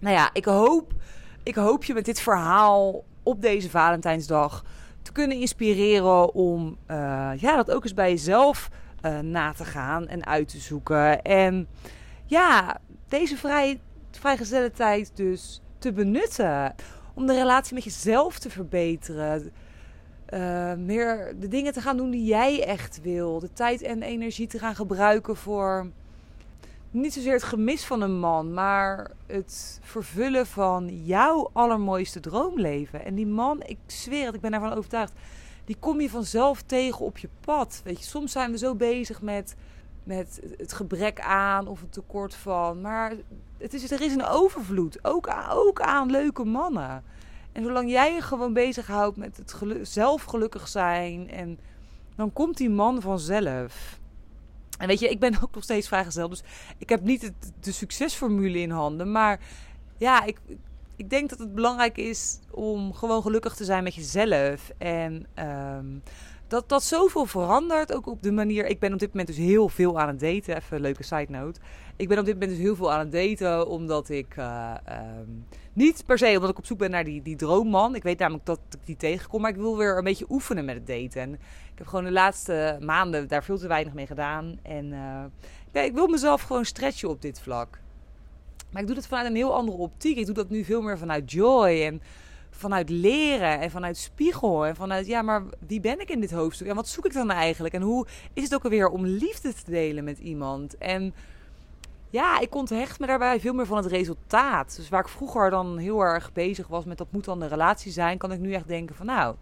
nou 0.00 0.14
ja, 0.14 0.30
ik 0.32 0.44
hoop, 0.44 0.92
ik 1.42 1.54
hoop 1.54 1.84
je 1.84 1.94
met 1.94 2.04
dit 2.04 2.20
verhaal 2.20 3.04
op 3.22 3.42
deze 3.42 3.70
Valentijnsdag 3.70 4.64
te 5.06 5.12
kunnen 5.12 5.40
inspireren 5.40 6.34
om 6.34 6.76
uh, 6.90 7.30
ja, 7.36 7.56
dat 7.56 7.70
ook 7.70 7.82
eens 7.82 7.94
bij 7.94 8.10
jezelf 8.10 8.68
uh, 9.02 9.18
na 9.18 9.52
te 9.52 9.64
gaan 9.64 10.08
en 10.08 10.26
uit 10.26 10.48
te 10.48 10.58
zoeken. 10.58 11.22
En 11.22 11.68
ja, 12.24 12.78
deze 13.08 13.36
vrij, 13.36 13.80
vrijgezelle 14.10 14.70
tijd 14.70 15.10
dus 15.14 15.62
te 15.78 15.92
benutten. 15.92 16.74
Om 17.14 17.26
de 17.26 17.34
relatie 17.34 17.74
met 17.74 17.84
jezelf 17.84 18.38
te 18.38 18.50
verbeteren. 18.50 19.52
Uh, 20.30 20.74
meer 20.74 21.34
de 21.38 21.48
dingen 21.48 21.72
te 21.72 21.80
gaan 21.80 21.96
doen 21.96 22.10
die 22.10 22.24
jij 22.24 22.64
echt 22.64 23.00
wil. 23.02 23.38
De 23.38 23.52
tijd 23.52 23.82
en 23.82 24.02
energie 24.02 24.46
te 24.46 24.58
gaan 24.58 24.74
gebruiken 24.74 25.36
voor 25.36 25.90
niet 26.90 27.12
zozeer 27.12 27.32
het 27.32 27.42
gemis 27.42 27.84
van 27.84 28.00
een 28.00 28.18
man, 28.18 28.54
maar 28.54 29.10
het 29.26 29.80
vervullen 29.82 30.46
van 30.46 31.04
jouw 31.04 31.50
allermooiste 31.52 32.20
droomleven. 32.20 33.04
En 33.04 33.14
die 33.14 33.26
man, 33.26 33.62
ik 33.62 33.78
zweer 33.86 34.26
het, 34.26 34.34
ik 34.34 34.40
ben 34.40 34.52
ervan 34.52 34.72
overtuigd, 34.72 35.12
die 35.64 35.76
kom 35.78 36.00
je 36.00 36.10
vanzelf 36.10 36.62
tegen 36.62 37.04
op 37.04 37.18
je 37.18 37.28
pad. 37.40 37.80
Weet 37.84 37.98
je, 37.98 38.04
soms 38.04 38.32
zijn 38.32 38.50
we 38.50 38.58
zo 38.58 38.74
bezig 38.74 39.22
met, 39.22 39.56
met 40.04 40.40
het 40.56 40.72
gebrek 40.72 41.20
aan 41.20 41.66
of 41.66 41.80
het 41.80 41.92
tekort 41.92 42.34
van. 42.34 42.80
Maar 42.80 43.12
het 43.58 43.74
is, 43.74 43.90
er 43.90 44.00
is 44.00 44.12
een 44.12 44.26
overvloed, 44.26 45.04
ook 45.04 45.28
aan, 45.28 45.50
ook 45.50 45.80
aan 45.80 46.10
leuke 46.10 46.44
mannen. 46.44 47.04
En 47.52 47.62
zolang 47.62 47.90
jij 47.90 48.14
je 48.14 48.20
gewoon 48.20 48.52
bezighoudt 48.52 49.16
met 49.16 49.36
het 49.36 49.56
zelf 49.82 50.22
gelukkig 50.22 50.68
zijn, 50.68 51.30
en 51.30 51.58
dan 52.16 52.32
komt 52.32 52.56
die 52.56 52.70
man 52.70 53.00
vanzelf. 53.00 53.98
En 54.78 54.86
weet 54.86 55.00
je, 55.00 55.08
ik 55.08 55.20
ben 55.20 55.42
ook 55.42 55.54
nog 55.54 55.62
steeds 55.62 55.88
vrijgezel. 55.88 56.28
Dus 56.28 56.42
ik 56.78 56.88
heb 56.88 57.02
niet 57.02 57.32
de 57.60 57.72
succesformule 57.72 58.58
in 58.58 58.70
handen. 58.70 59.12
Maar 59.12 59.40
ja, 59.98 60.24
ik, 60.24 60.38
ik 60.96 61.10
denk 61.10 61.30
dat 61.30 61.38
het 61.38 61.54
belangrijk 61.54 61.96
is 61.96 62.38
om 62.50 62.94
gewoon 62.94 63.22
gelukkig 63.22 63.54
te 63.54 63.64
zijn 63.64 63.82
met 63.82 63.94
jezelf. 63.94 64.70
En 64.78 65.26
um, 65.38 66.02
dat 66.48 66.68
dat 66.68 66.82
zoveel 66.82 67.26
verandert. 67.26 67.94
Ook 67.94 68.06
op 68.06 68.22
de 68.22 68.32
manier. 68.32 68.66
Ik 68.66 68.78
ben 68.78 68.92
op 68.92 68.98
dit 68.98 69.08
moment 69.08 69.26
dus 69.26 69.36
heel 69.36 69.68
veel 69.68 70.00
aan 70.00 70.08
het 70.08 70.20
daten. 70.20 70.56
Even 70.56 70.76
een 70.76 70.82
leuke 70.82 71.02
side 71.02 71.26
note. 71.28 71.60
Ik 71.96 72.08
ben 72.08 72.18
op 72.18 72.24
dit 72.24 72.34
moment 72.34 72.52
dus 72.52 72.60
heel 72.60 72.76
veel 72.76 72.92
aan 72.92 72.98
het 72.98 73.12
daten. 73.12 73.68
Omdat 73.68 74.08
ik. 74.08 74.36
Uh, 74.36 74.74
um, 75.18 75.46
niet 75.72 76.04
per 76.06 76.18
se 76.18 76.34
omdat 76.34 76.50
ik 76.50 76.58
op 76.58 76.66
zoek 76.66 76.78
ben 76.78 76.90
naar 76.90 77.04
die, 77.04 77.22
die 77.22 77.36
droomman. 77.36 77.94
Ik 77.94 78.02
weet 78.02 78.18
namelijk 78.18 78.46
dat 78.46 78.60
ik 78.70 78.86
die 78.86 78.96
tegenkom. 78.96 79.40
Maar 79.40 79.50
ik 79.50 79.56
wil 79.56 79.76
weer 79.76 79.98
een 79.98 80.04
beetje 80.04 80.26
oefenen 80.28 80.64
met 80.64 80.74
het 80.74 80.86
daten. 80.86 81.20
En 81.20 81.32
ik 81.72 81.78
heb 81.78 81.86
gewoon 81.86 82.04
de 82.04 82.12
laatste 82.12 82.78
maanden 82.80 83.28
daar 83.28 83.44
veel 83.44 83.58
te 83.58 83.68
weinig 83.68 83.92
mee 83.92 84.06
gedaan. 84.06 84.58
En 84.62 84.84
uh, 84.84 85.24
ja, 85.72 85.80
ik 85.80 85.92
wil 85.92 86.06
mezelf 86.06 86.42
gewoon 86.42 86.64
stretchen 86.64 87.08
op 87.08 87.22
dit 87.22 87.40
vlak. 87.40 87.78
Maar 88.70 88.80
ik 88.80 88.86
doe 88.86 88.96
dat 88.96 89.06
vanuit 89.06 89.26
een 89.26 89.36
heel 89.36 89.54
andere 89.54 89.76
optiek. 89.76 90.16
Ik 90.16 90.26
doe 90.26 90.34
dat 90.34 90.50
nu 90.50 90.64
veel 90.64 90.82
meer 90.82 90.98
vanuit 90.98 91.32
joy. 91.32 91.82
En 91.82 92.02
vanuit 92.56 92.88
leren 92.88 93.60
en 93.60 93.70
vanuit 93.70 93.96
spiegel 93.96 94.66
en 94.66 94.76
vanuit, 94.76 95.06
ja, 95.06 95.22
maar 95.22 95.42
wie 95.66 95.80
ben 95.80 96.00
ik 96.00 96.10
in 96.10 96.20
dit 96.20 96.30
hoofdstuk 96.30 96.66
en 96.66 96.74
wat 96.74 96.88
zoek 96.88 97.04
ik 97.04 97.12
dan 97.12 97.30
eigenlijk 97.30 97.74
en 97.74 97.82
hoe 97.82 98.06
is 98.32 98.42
het 98.42 98.54
ook 98.54 98.64
alweer 98.64 98.88
om 98.88 99.06
liefde 99.06 99.54
te 99.54 99.70
delen 99.70 100.04
met 100.04 100.18
iemand 100.18 100.78
en 100.78 101.14
ja, 102.10 102.40
ik 102.40 102.54
onthecht 102.54 103.00
me 103.00 103.06
daarbij 103.06 103.40
veel 103.40 103.54
meer 103.54 103.66
van 103.66 103.76
het 103.76 103.86
resultaat. 103.86 104.76
Dus 104.76 104.88
waar 104.88 105.00
ik 105.00 105.08
vroeger 105.08 105.50
dan 105.50 105.78
heel 105.78 106.00
erg 106.00 106.32
bezig 106.32 106.66
was 106.66 106.84
met 106.84 106.98
dat 106.98 107.12
moet 107.12 107.24
dan 107.24 107.40
de 107.40 107.46
relatie 107.46 107.92
zijn, 107.92 108.18
kan 108.18 108.32
ik 108.32 108.40
nu 108.40 108.52
echt 108.52 108.68
denken 108.68 108.94
van 108.94 109.06
nou, 109.06 109.34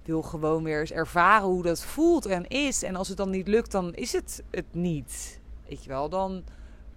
ik 0.00 0.06
wil 0.06 0.22
gewoon 0.22 0.64
weer 0.64 0.80
eens 0.80 0.92
ervaren 0.92 1.48
hoe 1.48 1.62
dat 1.62 1.84
voelt 1.84 2.26
en 2.26 2.48
is. 2.48 2.82
En 2.82 2.96
als 2.96 3.08
het 3.08 3.16
dan 3.16 3.30
niet 3.30 3.48
lukt, 3.48 3.70
dan 3.70 3.94
is 3.94 4.12
het 4.12 4.42
het 4.50 4.64
niet. 4.70 5.40
Weet 5.68 5.84
je 5.84 5.88
wel, 5.88 6.08
dan 6.08 6.44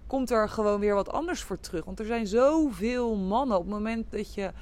komt 0.06 0.30
er 0.30 0.48
gewoon 0.48 0.80
weer 0.80 0.94
wat 0.94 1.12
anders 1.12 1.42
voor 1.42 1.60
terug. 1.60 1.84
Want 1.84 1.98
er 2.00 2.06
zijn 2.06 2.26
zoveel 2.26 3.16
mannen 3.16 3.56
op 3.56 3.62
het 3.62 3.72
moment 3.72 4.10
dat 4.10 4.34
je 4.34 4.52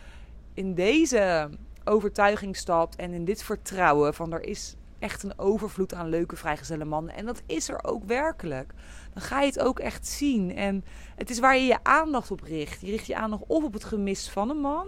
in 0.60 0.74
deze 0.74 1.50
overtuiging 1.84 2.56
stapt 2.56 2.96
en 2.96 3.12
in 3.12 3.24
dit 3.24 3.42
vertrouwen 3.42 4.14
van 4.14 4.32
er 4.32 4.42
is 4.42 4.76
echt 4.98 5.22
een 5.22 5.38
overvloed 5.38 5.94
aan 5.94 6.08
leuke 6.08 6.36
vrijgezelle 6.36 6.84
mannen. 6.84 7.14
En 7.14 7.26
dat 7.26 7.42
is 7.46 7.68
er 7.68 7.84
ook 7.84 8.04
werkelijk. 8.04 8.72
Dan 9.12 9.22
ga 9.22 9.40
je 9.40 9.46
het 9.46 9.60
ook 9.60 9.78
echt 9.78 10.06
zien. 10.06 10.56
En 10.56 10.84
het 11.16 11.30
is 11.30 11.38
waar 11.38 11.56
je 11.56 11.64
je 11.64 11.78
aandacht 11.82 12.30
op 12.30 12.40
richt. 12.40 12.80
Je 12.80 12.90
richt 12.90 13.06
je 13.06 13.16
aandacht 13.16 13.42
of 13.46 13.64
op 13.64 13.72
het 13.72 13.84
gemis 13.84 14.28
van 14.28 14.50
een 14.50 14.60
man. 14.60 14.86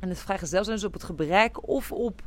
En 0.00 0.08
het 0.08 0.18
vrijgezel 0.18 0.64
zijn 0.64 0.76
dus 0.76 0.86
op 0.86 0.92
het 0.92 1.04
gebrek. 1.04 1.68
Of 1.68 1.92
op, 1.92 2.22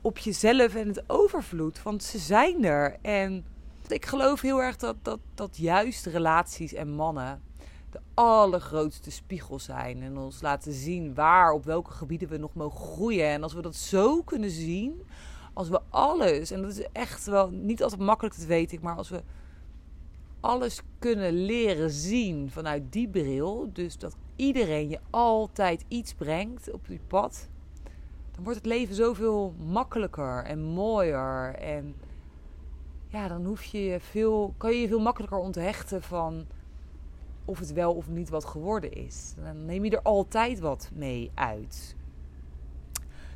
op 0.00 0.18
jezelf 0.18 0.74
en 0.74 0.88
het 0.88 1.04
overvloed. 1.06 1.82
Want 1.82 2.02
ze 2.02 2.18
zijn 2.18 2.64
er. 2.64 2.96
En 3.02 3.44
ik 3.88 4.06
geloof 4.06 4.40
heel 4.40 4.62
erg 4.62 4.76
dat, 4.76 4.96
dat, 5.02 5.20
dat 5.34 5.56
juist 5.56 6.06
relaties 6.06 6.74
en 6.74 6.88
mannen 6.88 7.42
de 7.92 8.00
allergrootste 8.14 9.10
spiegel 9.10 9.58
zijn. 9.58 10.02
En 10.02 10.18
ons 10.18 10.42
laten 10.42 10.72
zien 10.72 11.14
waar, 11.14 11.52
op 11.52 11.64
welke 11.64 11.92
gebieden 11.92 12.28
we 12.28 12.36
nog 12.36 12.54
mogen 12.54 12.80
groeien. 12.80 13.28
En 13.28 13.42
als 13.42 13.52
we 13.52 13.62
dat 13.62 13.76
zo 13.76 14.22
kunnen 14.22 14.50
zien, 14.50 15.02
als 15.52 15.68
we 15.68 15.80
alles, 15.88 16.50
en 16.50 16.62
dat 16.62 16.70
is 16.70 16.86
echt 16.92 17.26
wel 17.26 17.50
niet 17.50 17.82
altijd 17.82 18.00
makkelijk, 18.00 18.34
te 18.34 18.46
weten, 18.46 18.78
maar 18.82 18.96
als 18.96 19.08
we 19.08 19.22
alles 20.40 20.82
kunnen 20.98 21.32
leren 21.32 21.90
zien 21.90 22.50
vanuit 22.50 22.92
die 22.92 23.08
bril, 23.08 23.70
dus 23.72 23.98
dat 23.98 24.16
iedereen 24.36 24.88
je 24.88 25.00
altijd 25.10 25.84
iets 25.88 26.14
brengt 26.14 26.72
op 26.72 26.86
je 26.86 27.00
pad, 27.06 27.48
dan 28.30 28.44
wordt 28.44 28.58
het 28.58 28.68
leven 28.68 28.94
zoveel 28.94 29.54
makkelijker 29.58 30.44
en 30.44 30.62
mooier. 30.62 31.54
En 31.54 31.94
ja, 33.06 33.28
dan 33.28 33.44
hoef 33.44 33.64
je 33.64 33.84
je 33.84 34.00
veel, 34.00 34.54
kan 34.56 34.72
je 34.72 34.80
je 34.80 34.88
veel 34.88 35.00
makkelijker 35.00 35.38
onthechten 35.38 36.02
van 36.02 36.46
of 37.44 37.58
het 37.58 37.72
wel 37.72 37.94
of 37.94 38.08
niet 38.08 38.28
wat 38.28 38.44
geworden 38.44 38.92
is. 38.92 39.34
Dan 39.44 39.64
neem 39.64 39.84
je 39.84 39.90
er 39.90 40.02
altijd 40.02 40.60
wat 40.60 40.90
mee 40.94 41.30
uit. 41.34 41.96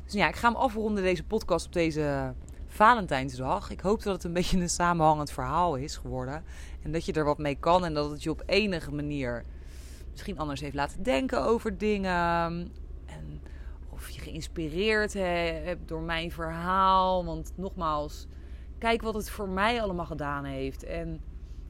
Dus 0.03 0.13
ja, 0.13 0.27
ik 0.27 0.35
ga 0.35 0.47
hem 0.47 0.57
afronden 0.57 1.03
deze 1.03 1.23
podcast 1.23 1.65
op 1.65 1.73
deze 1.73 2.33
Valentijnsdag. 2.67 3.69
Ik 3.69 3.79
hoop 3.79 4.03
dat 4.03 4.13
het 4.13 4.23
een 4.23 4.33
beetje 4.33 4.59
een 4.59 4.69
samenhangend 4.69 5.31
verhaal 5.31 5.75
is 5.75 5.97
geworden. 5.97 6.43
En 6.83 6.91
dat 6.91 7.05
je 7.05 7.13
er 7.13 7.25
wat 7.25 7.37
mee 7.37 7.55
kan 7.55 7.85
en 7.85 7.93
dat 7.93 8.11
het 8.11 8.23
je 8.23 8.29
op 8.29 8.43
enige 8.45 8.91
manier 8.91 9.45
misschien 10.11 10.39
anders 10.39 10.61
heeft 10.61 10.75
laten 10.75 11.03
denken 11.03 11.43
over 11.43 11.77
dingen. 11.77 12.71
En 13.05 13.41
of 13.89 14.09
je 14.09 14.21
geïnspireerd 14.21 15.13
hebt 15.13 15.87
door 15.87 16.01
mijn 16.01 16.31
verhaal. 16.31 17.25
Want 17.25 17.51
nogmaals, 17.55 18.27
kijk 18.77 19.01
wat 19.01 19.13
het 19.13 19.29
voor 19.29 19.49
mij 19.49 19.81
allemaal 19.81 20.05
gedaan 20.05 20.43
heeft. 20.43 20.83
En 20.83 21.21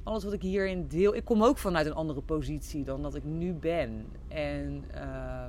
alles 0.07 0.23
wat 0.23 0.33
ik 0.33 0.41
hierin 0.41 0.87
deel. 0.87 1.15
Ik 1.15 1.25
kom 1.25 1.43
ook 1.43 1.57
vanuit 1.57 1.85
een 1.85 1.93
andere 1.93 2.21
positie 2.21 2.83
dan 2.83 3.01
dat 3.01 3.15
ik 3.15 3.23
nu 3.23 3.53
ben. 3.53 4.05
En 4.27 4.83
uh, 4.95 5.45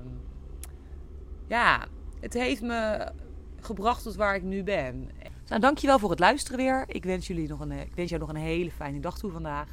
ja, 1.46 1.86
het 2.20 2.34
heeft 2.34 2.62
me 2.62 3.08
gebracht 3.60 4.02
tot 4.02 4.16
waar 4.16 4.34
ik 4.34 4.42
nu 4.42 4.62
ben. 4.62 5.10
Nou, 5.46 5.60
dankjewel 5.60 5.98
voor 5.98 6.10
het 6.10 6.18
luisteren 6.18 6.58
weer. 6.58 6.84
Ik 6.86 7.04
wens, 7.04 7.26
jullie 7.26 7.48
nog 7.48 7.60
een, 7.60 7.72
ik 7.72 7.94
wens 7.94 8.08
jou 8.08 8.20
nog 8.20 8.30
een 8.30 8.36
hele 8.36 8.70
fijne 8.70 9.00
dag 9.00 9.18
toe 9.18 9.30
vandaag. 9.30 9.68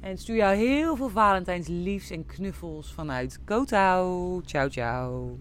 En 0.00 0.18
stuur 0.18 0.36
jou 0.36 0.54
heel 0.54 0.96
veel 0.96 1.08
Valentijns 1.08 1.66
liefs 1.68 2.10
en 2.10 2.26
knuffels 2.26 2.92
vanuit 2.92 3.40
Kotau. 3.44 4.42
Ciao, 4.44 4.68
ciao. 4.68 5.38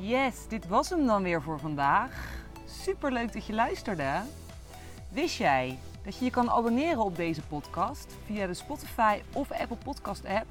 Yes, 0.00 0.48
dit 0.48 0.68
was 0.68 0.90
hem 0.90 1.06
dan 1.06 1.22
weer 1.22 1.42
voor 1.42 1.60
vandaag. 1.60 2.44
Super 2.64 3.12
leuk 3.12 3.32
dat 3.32 3.46
je 3.46 3.52
luisterde. 3.52 4.20
Wist 5.12 5.36
jij 5.36 5.78
dat 6.10 6.18
je 6.18 6.24
je 6.24 6.30
kan 6.30 6.50
abonneren 6.50 7.04
op 7.04 7.16
deze 7.16 7.42
podcast 7.42 8.16
via 8.26 8.46
de 8.46 8.54
Spotify 8.54 9.20
of 9.32 9.50
Apple 9.52 9.76
Podcast 9.76 10.24
app? 10.24 10.46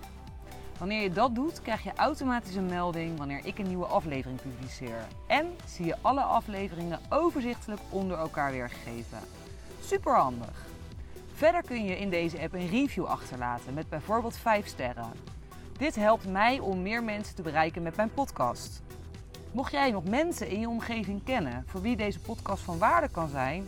Wanneer 0.77 1.01
je 1.01 1.11
dat 1.11 1.35
doet, 1.35 1.61
krijg 1.61 1.83
je 1.83 1.91
automatisch 1.95 2.55
een 2.55 2.65
melding 2.65 3.17
wanneer 3.17 3.45
ik 3.45 3.59
een 3.59 3.67
nieuwe 3.67 3.85
aflevering 3.85 4.41
publiceer. 4.41 5.07
En 5.27 5.55
zie 5.65 5.85
je 5.85 5.95
alle 6.01 6.21
afleveringen 6.21 6.99
overzichtelijk 7.09 7.81
onder 7.89 8.17
elkaar 8.17 8.51
weergegeven. 8.51 9.19
Super 9.81 10.15
handig. 10.15 10.65
Verder 11.33 11.63
kun 11.63 11.85
je 11.85 11.97
in 11.97 12.09
deze 12.09 12.39
app 12.39 12.53
een 12.53 12.69
review 12.69 13.05
achterlaten 13.05 13.73
met 13.73 13.89
bijvoorbeeld 13.89 14.37
5 14.37 14.67
sterren. 14.67 15.11
Dit 15.77 15.95
helpt 15.95 16.27
mij 16.27 16.59
om 16.59 16.81
meer 16.81 17.03
mensen 17.03 17.35
te 17.35 17.41
bereiken 17.41 17.81
met 17.81 17.95
mijn 17.95 18.13
podcast. 18.13 18.81
Mocht 19.51 19.71
jij 19.71 19.91
nog 19.91 20.03
mensen 20.03 20.49
in 20.49 20.59
je 20.59 20.69
omgeving 20.69 21.23
kennen 21.23 21.63
voor 21.67 21.81
wie 21.81 21.95
deze 21.95 22.19
podcast 22.19 22.63
van 22.63 22.77
waarde 22.77 23.09
kan 23.09 23.29
zijn, 23.29 23.67